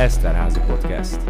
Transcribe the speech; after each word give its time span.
Eszterházi 0.00 0.60
Podcast. 0.66 1.20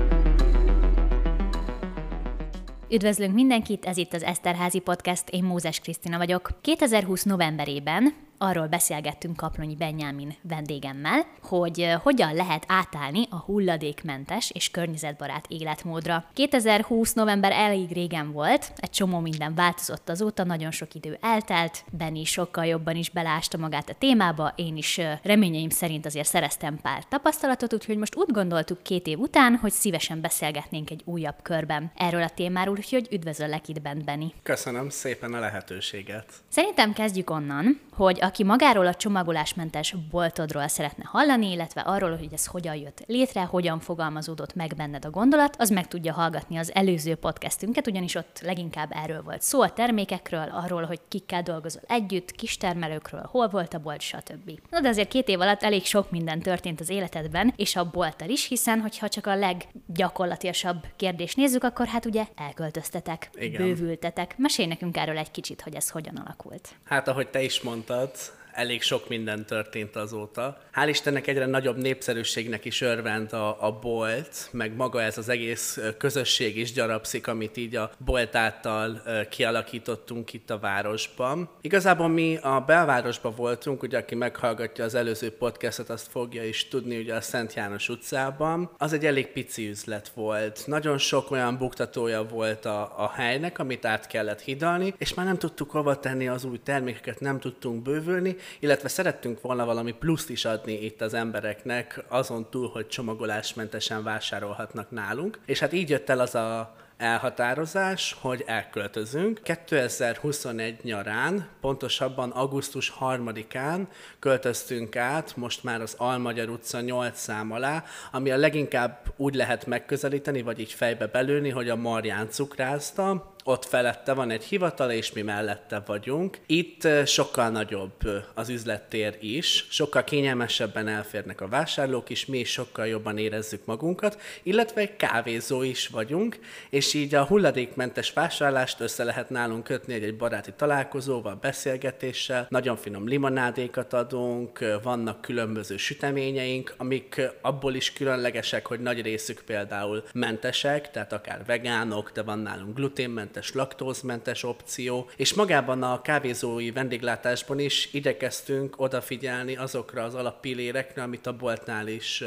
Üdvözlünk 2.91 3.35
mindenkit, 3.35 3.85
ez 3.85 3.97
itt 3.97 4.13
az 4.13 4.23
Eszterházi 4.23 4.79
Podcast, 4.79 5.29
én 5.29 5.45
Mózes 5.45 5.81
Krisztina 5.81 6.17
vagyok. 6.17 6.51
2020 6.61 7.23
novemberében 7.23 8.15
arról 8.43 8.67
beszélgettünk 8.67 9.37
Kaplonyi 9.37 9.77
Benyámin 9.77 10.35
vendégemmel, 10.43 11.27
hogy 11.43 11.95
hogyan 12.03 12.35
lehet 12.35 12.65
átállni 12.69 13.27
a 13.31 13.37
hulladékmentes 13.37 14.51
és 14.51 14.71
környezetbarát 14.71 15.45
életmódra. 15.49 16.25
2020 16.33 17.13
november 17.13 17.53
elég 17.53 17.93
régen 17.93 18.33
volt, 18.33 18.73
egy 18.77 18.91
csomó 18.91 19.19
minden 19.19 19.55
változott 19.55 20.09
azóta, 20.09 20.45
nagyon 20.45 20.71
sok 20.71 20.95
idő 20.95 21.19
eltelt, 21.21 21.85
Benni 21.91 22.25
sokkal 22.25 22.67
jobban 22.67 22.97
is 22.97 23.11
belásta 23.11 23.59
magát 23.59 23.89
a 23.89 23.95
témába, 23.99 24.53
én 24.57 24.77
is 24.77 25.01
reményeim 25.23 25.71
szerint 25.71 26.07
azért 26.07 26.29
szereztem 26.29 26.79
pár 26.83 27.05
tapasztalatot, 27.05 27.75
úgyhogy 27.75 27.97
most 27.97 28.17
úgy 28.17 28.31
gondoltuk 28.31 28.83
két 28.83 29.07
év 29.07 29.19
után, 29.19 29.57
hogy 29.57 29.73
szívesen 29.73 30.21
beszélgetnénk 30.21 30.91
egy 30.91 31.03
újabb 31.05 31.37
körben 31.43 31.91
erről 31.97 32.23
a 32.23 32.29
témáról, 32.29 32.77
úgyhogy 32.77 33.09
üdvözöllek 33.11 33.69
itt 33.69 33.83
bent, 33.83 34.05
Benni. 34.05 34.35
Köszönöm 34.43 34.89
szépen 34.89 35.35
a 35.35 35.39
lehetőséget. 35.39 36.33
Szerintem 36.49 36.93
kezdjük 36.93 37.31
onnan, 37.31 37.81
hogy 37.93 38.19
aki 38.31 38.45
magáról 38.45 38.87
a 38.87 38.95
csomagolásmentes 38.95 39.95
boltodról 40.11 40.69
szeretne 40.69 41.05
hallani, 41.07 41.51
illetve 41.51 41.81
arról, 41.81 42.17
hogy 42.17 42.33
ez 42.33 42.47
hogyan 42.47 42.75
jött 42.75 43.03
létre, 43.07 43.43
hogyan 43.43 43.81
fogalmazódott 43.81 44.55
meg 44.55 44.73
benned 44.77 45.05
a 45.05 45.11
gondolat, 45.11 45.57
az 45.59 45.71
meg 45.71 45.89
tudja 45.89 46.13
hallgatni 46.13 46.57
az 46.57 46.75
előző 46.75 47.15
podcastünket, 47.15 47.87
ugyanis 47.87 48.15
ott 48.15 48.41
leginkább 48.43 48.91
erről 48.93 49.23
volt 49.23 49.43
szó, 49.43 49.63
a 49.63 49.71
termékekről, 49.71 50.49
arról, 50.53 50.85
hogy 50.85 51.01
kikkel 51.09 51.43
dolgozol 51.43 51.83
együtt, 51.87 52.33
kistermelőkről, 52.33 53.29
hol 53.31 53.49
volt 53.49 53.75
a 53.75 53.79
bolt, 53.79 54.01
stb. 54.01 54.61
Na 54.71 54.81
de 54.81 54.89
azért 54.89 55.09
két 55.09 55.29
év 55.29 55.41
alatt 55.41 55.63
elég 55.63 55.85
sok 55.85 56.11
minden 56.11 56.41
történt 56.41 56.81
az 56.81 56.89
életedben, 56.89 57.53
és 57.57 57.77
a 57.77 57.91
bolttal 57.91 58.29
is, 58.29 58.49
hiszen 58.49 58.81
hogyha 58.81 59.09
csak 59.09 59.27
a 59.27 59.37
leggyakorlatiasabb 59.37 60.87
kérdést 60.97 61.37
nézzük, 61.37 61.65
akkor 61.65 61.87
hát 61.87 62.07
ugye 62.07 62.25
elköltöztetek, 62.37 63.31
Igen. 63.35 63.63
bővültetek. 63.63 64.39
Mesélj 64.39 64.69
nekünk 64.69 64.97
erről 64.97 65.19
egy 65.19 65.31
kicsit, 65.31 65.61
hogy 65.61 65.75
ez 65.75 65.91
hogyan 65.91 66.17
alakult. 66.17 66.69
Hát, 66.85 67.09
ahogy 67.09 67.29
te 67.29 67.43
is 67.43 67.61
mondtad, 67.61 68.11
elég 68.53 68.83
sok 68.83 69.09
minden 69.09 69.47
történt 69.47 69.97
azóta. 69.97 70.59
Hál' 70.75 70.89
Istennek 70.89 71.27
egyre 71.27 71.47
nagyobb 71.47 71.77
népszerűségnek 71.77 72.65
is 72.65 72.81
örvend 72.81 73.33
a, 73.33 73.67
a 73.67 73.79
bolt, 73.79 74.49
meg 74.53 74.77
maga 74.77 75.03
ez 75.03 75.19
az 75.19 75.29
egész 75.29 75.79
közösség 75.99 76.57
is 76.57 76.73
gyarapszik, 76.73 77.27
amit 77.27 77.57
így 77.57 77.77
a 77.77 77.91
bolt 77.99 78.35
által 78.35 79.03
kialakítottunk 79.29 80.33
itt 80.33 80.51
a 80.51 80.59
városban. 80.59 81.49
Igazából 81.61 82.09
mi 82.09 82.37
a 82.37 82.61
belvárosban 82.67 83.35
voltunk, 83.37 83.83
ugye 83.83 83.99
aki 83.99 84.15
meghallgatja 84.15 84.85
az 84.85 84.95
előző 84.95 85.31
podcastot, 85.31 85.91
azt 85.91 86.09
fogja 86.11 86.45
is 86.45 86.69
tudni, 86.69 86.99
ugye 86.99 87.15
a 87.15 87.21
Szent 87.21 87.55
János 87.55 87.89
utcában. 87.89 88.71
Az 88.79 88.93
egy 88.93 89.07
elég 89.07 89.27
pici 89.27 89.69
üzlet 89.69 90.09
volt. 90.09 90.63
Nagyon 90.67 90.99
sok 90.99 91.31
olyan 91.31 91.59
buktatója 91.59 92.23
volt 92.23 92.65
a, 92.65 92.93
a 92.97 93.11
helynek, 93.15 93.59
amit 93.59 93.85
át 93.85 94.07
kellett 94.07 94.41
hidalni, 94.41 94.95
és 94.99 95.15
már 95.15 95.27
nem 95.27 95.39
tudtuk 95.39 95.71
hova 95.71 96.01
tenni 96.01 96.29
az 96.29 96.45
új 96.45 96.59
termékeket, 96.63 97.21
nem 97.21 97.41
tudtunk 97.41 97.83
bővülni, 97.83 98.37
illetve 98.59 98.89
szerettünk 98.89 99.41
volna 99.41 99.65
valami 99.65 99.93
pluszt 99.93 100.31
is 100.31 100.45
adni 100.45 100.85
itt 100.85 101.01
az 101.01 101.15
embereknek, 101.15 102.05
azon 102.09 102.51
túl, 102.51 102.69
hogy 102.69 102.89
csomagolásmentesen 102.89 104.03
vásárolhatnak 104.03 104.91
nálunk. 104.91 105.39
És 105.47 105.59
hát 105.59 105.73
így 105.73 105.91
jött 105.91 106.09
el 106.09 106.21
az 106.21 106.35
a 106.35 106.75
elhatározás, 107.01 108.17
hogy 108.21 108.45
elköltözünk. 108.47 109.41
2021 109.43 110.79
nyarán, 110.83 111.49
pontosabban 111.61 112.31
augusztus 112.31 112.93
3-án 113.01 113.87
költöztünk 114.19 114.97
át, 114.97 115.37
most 115.37 115.65
már 115.65 115.81
az 115.81 115.95
Almagyar 115.99 116.49
utca 116.49 116.81
8 116.81 117.21
szám 117.21 117.53
alá, 117.53 117.85
ami 118.13 118.31
a 118.31 118.37
leginkább 118.37 119.15
úgy 119.17 119.35
lehet 119.35 119.67
megközelíteni, 119.67 120.43
vagy 120.43 120.61
így 120.61 120.73
fejbe 120.73 121.07
belőni, 121.07 121.49
hogy 121.51 121.69
a 121.69 121.77
Marján 121.77 122.31
cukrázta, 122.31 123.30
ott 123.45 123.65
felette 123.65 124.13
van 124.13 124.31
egy 124.31 124.45
hivatal, 124.45 124.91
és 124.91 125.13
mi 125.13 125.23
mellette 125.23 125.83
vagyunk. 125.87 126.39
Itt 126.47 126.89
sokkal 127.07 127.49
nagyobb 127.49 127.95
az 128.35 128.49
üzlettér 128.49 129.17
is, 129.21 129.67
sokkal 129.71 130.05
kényelmesebben 130.05 130.89
elférnek 130.89 131.41
a 131.41 131.49
vásárlók 131.49 132.11
is, 132.11 132.27
mi 132.27 132.39
is 132.39 132.51
sokkal 132.51 132.87
jobban 132.87 133.19
érezzük 133.19 133.65
magunkat, 133.65 134.21
illetve 134.43 134.81
egy 134.81 134.97
kávézó 134.97 135.63
is 135.63 135.89
vagyunk, 135.89 136.39
és 136.71 136.95
így 136.95 137.15
a 137.15 137.25
hulladékmentes 137.25 138.13
vásárlást 138.13 138.81
össze 138.81 139.05
lehet 139.05 139.31
nálunk 139.31 139.65
kötni 139.65 139.95
egy, 139.95 140.05
egy 140.05 140.17
baráti 140.17 140.53
találkozóval, 140.57 141.39
beszélgetéssel, 141.41 142.47
nagyon 142.49 142.77
finom 142.77 143.09
limonádékat 143.09 143.93
adunk, 143.93 144.59
vannak 144.83 145.21
különböző 145.21 145.77
süteményeink, 145.77 146.75
amik 146.77 147.21
abból 147.41 147.75
is 147.75 147.93
különlegesek, 147.93 148.67
hogy 148.67 148.81
nagy 148.81 149.03
részük 149.03 149.43
például 149.47 150.05
mentesek, 150.13 150.91
tehát 150.91 151.13
akár 151.13 151.45
vegánok, 151.47 152.11
de 152.11 152.23
van 152.23 152.39
nálunk 152.39 152.77
gluténmentes, 152.77 153.30
gluténmentes, 153.31 153.53
laktózmentes 153.53 154.43
opció, 154.43 155.09
és 155.17 155.35
magában 155.35 155.83
a 155.83 156.03
kávézói 156.03 156.71
vendéglátásban 156.71 157.59
is 157.59 157.89
igyekeztünk 157.93 158.81
odafigyelni 158.81 159.57
azokra 159.57 160.05
az 160.05 160.15
alappillérekre, 160.15 161.03
amit 161.03 161.27
a 161.27 161.37
boltnál 161.37 161.89
is 161.89 162.25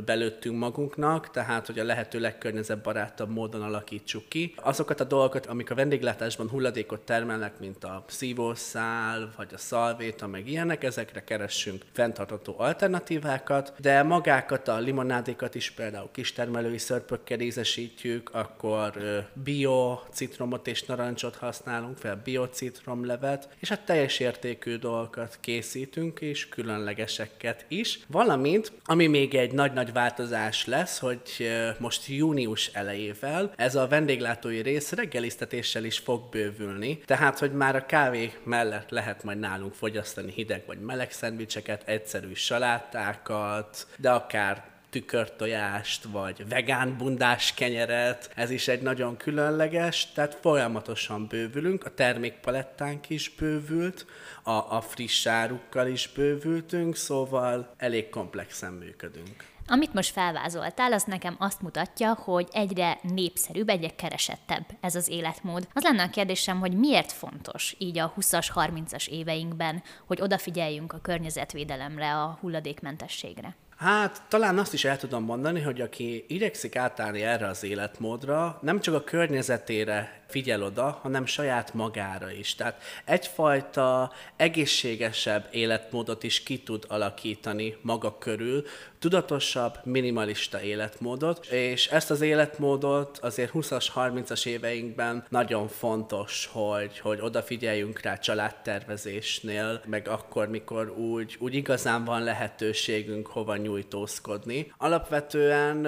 belőttünk 0.00 0.58
magunknak, 0.58 1.30
tehát 1.30 1.66
hogy 1.66 1.78
a 1.78 1.84
lehető 1.84 2.20
legkörnyezetbarátabb 2.20 3.30
módon 3.30 3.62
alakítsuk 3.62 4.28
ki. 4.28 4.54
Azokat 4.56 5.00
a 5.00 5.04
dolgokat, 5.04 5.46
amik 5.46 5.70
a 5.70 5.74
vendéglátásban 5.74 6.48
hulladékot 6.48 7.00
termelnek, 7.00 7.58
mint 7.58 7.84
a 7.84 8.04
szívószál, 8.08 9.32
vagy 9.36 9.48
a 9.54 9.58
szalvéta, 9.58 10.26
meg 10.26 10.48
ilyenek, 10.48 10.84
ezekre 10.84 11.24
keressünk 11.24 11.84
fenntartható 11.92 12.54
alternatívákat, 12.58 13.72
de 13.78 14.02
magákat, 14.02 14.68
a 14.68 14.78
limonádékat 14.78 15.54
is 15.54 15.70
például 15.70 16.08
kistermelői 16.12 16.78
szörpökkel 16.78 17.40
ízesítjük, 17.40 18.30
akkor 18.34 18.92
bio 19.32 20.00
citromot 20.12 20.66
és 20.66 20.82
narancsot 20.82 21.36
használunk 21.36 21.98
fel, 21.98 22.20
bio 22.24 22.46
citromlevet, 22.46 23.48
és 23.58 23.70
a 23.70 23.84
teljes 23.84 24.18
értékű 24.18 24.76
dolgokat 24.76 25.38
készítünk, 25.40 26.20
és 26.20 26.48
különlegeseket 26.48 27.64
is. 27.68 27.98
Valamint, 28.08 28.72
ami 28.84 29.06
még 29.06 29.34
egy 29.34 29.52
nagy 29.52 29.72
nagy 29.82 29.92
változás 29.92 30.66
lesz, 30.66 30.98
hogy 30.98 31.50
most 31.78 32.06
június 32.06 32.66
elejével 32.66 33.52
ez 33.56 33.74
a 33.74 33.86
vendéglátói 33.86 34.60
rész 34.60 34.92
reggelisztetéssel 34.92 35.84
is 35.84 35.98
fog 35.98 36.28
bővülni, 36.30 36.98
tehát 36.98 37.38
hogy 37.38 37.52
már 37.52 37.76
a 37.76 37.86
kávé 37.86 38.32
mellett 38.44 38.90
lehet 38.90 39.24
majd 39.24 39.38
nálunk 39.38 39.74
fogyasztani 39.74 40.32
hideg 40.32 40.62
vagy 40.66 40.80
meleg 40.80 41.12
szendvicseket, 41.12 41.88
egyszerű 41.88 42.34
salátákat, 42.34 43.86
de 43.96 44.10
akár 44.10 44.70
tükörtojást, 44.92 46.04
vagy 46.04 46.48
vegán 46.48 46.96
bundás 46.96 47.54
kenyeret, 47.54 48.30
ez 48.34 48.50
is 48.50 48.68
egy 48.68 48.82
nagyon 48.82 49.16
különleges, 49.16 50.12
tehát 50.12 50.38
folyamatosan 50.40 51.26
bővülünk, 51.26 51.84
a 51.84 51.94
termékpalettánk 51.94 53.10
is 53.10 53.34
bővült, 53.38 54.06
a, 54.42 54.50
a 54.50 54.80
friss 54.80 55.26
árukkal 55.26 55.86
is 55.86 56.10
bővültünk, 56.14 56.96
szóval 56.96 57.74
elég 57.76 58.08
komplexen 58.08 58.72
működünk. 58.72 59.51
Amit 59.66 59.94
most 59.94 60.12
felvázoltál, 60.12 60.92
az 60.92 61.04
nekem 61.04 61.36
azt 61.38 61.60
mutatja, 61.60 62.14
hogy 62.14 62.48
egyre 62.52 62.98
népszerűbb, 63.02 63.68
egyre 63.68 63.88
keresettebb 63.88 64.64
ez 64.80 64.94
az 64.94 65.08
életmód. 65.08 65.68
Az 65.72 65.82
lenne 65.82 66.02
a 66.02 66.10
kérdésem, 66.10 66.60
hogy 66.60 66.72
miért 66.72 67.12
fontos 67.12 67.74
így 67.78 67.98
a 67.98 68.12
20-as, 68.18 68.48
30-as 68.54 69.08
éveinkben, 69.08 69.82
hogy 70.06 70.20
odafigyeljünk 70.20 70.92
a 70.92 71.00
környezetvédelemre, 71.02 72.14
a 72.14 72.38
hulladékmentességre? 72.40 73.56
Hát 73.82 74.22
talán 74.28 74.58
azt 74.58 74.72
is 74.72 74.84
el 74.84 74.96
tudom 74.96 75.24
mondani, 75.24 75.60
hogy 75.60 75.80
aki 75.80 76.24
igyekszik 76.28 76.76
átállni 76.76 77.22
erre 77.22 77.46
az 77.46 77.62
életmódra, 77.64 78.58
nem 78.62 78.80
csak 78.80 78.94
a 78.94 79.04
környezetére 79.04 80.22
figyel 80.28 80.62
oda, 80.62 80.98
hanem 81.02 81.26
saját 81.26 81.74
magára 81.74 82.30
is. 82.30 82.54
Tehát 82.54 82.82
egyfajta 83.04 84.12
egészségesebb 84.36 85.48
életmódot 85.50 86.22
is 86.22 86.42
ki 86.42 86.58
tud 86.58 86.84
alakítani 86.88 87.76
maga 87.82 88.18
körül, 88.18 88.64
tudatosabb, 89.02 89.78
minimalista 89.84 90.62
életmódot, 90.62 91.46
és 91.46 91.86
ezt 91.86 92.10
az 92.10 92.20
életmódot 92.20 93.18
azért 93.18 93.50
20-as, 93.54 93.86
30-as 93.94 94.46
éveinkben 94.46 95.24
nagyon 95.28 95.68
fontos, 95.68 96.48
hogy, 96.52 96.98
hogy 96.98 97.18
odafigyeljünk 97.20 98.00
rá 98.00 98.16
családtervezésnél, 98.16 99.82
meg 99.86 100.08
akkor, 100.08 100.48
mikor 100.48 100.90
úgy, 100.90 101.36
úgy 101.38 101.54
igazán 101.54 102.04
van 102.04 102.22
lehetőségünk 102.22 103.26
hova 103.26 103.56
nyújtózkodni. 103.56 104.72
Alapvetően 104.76 105.86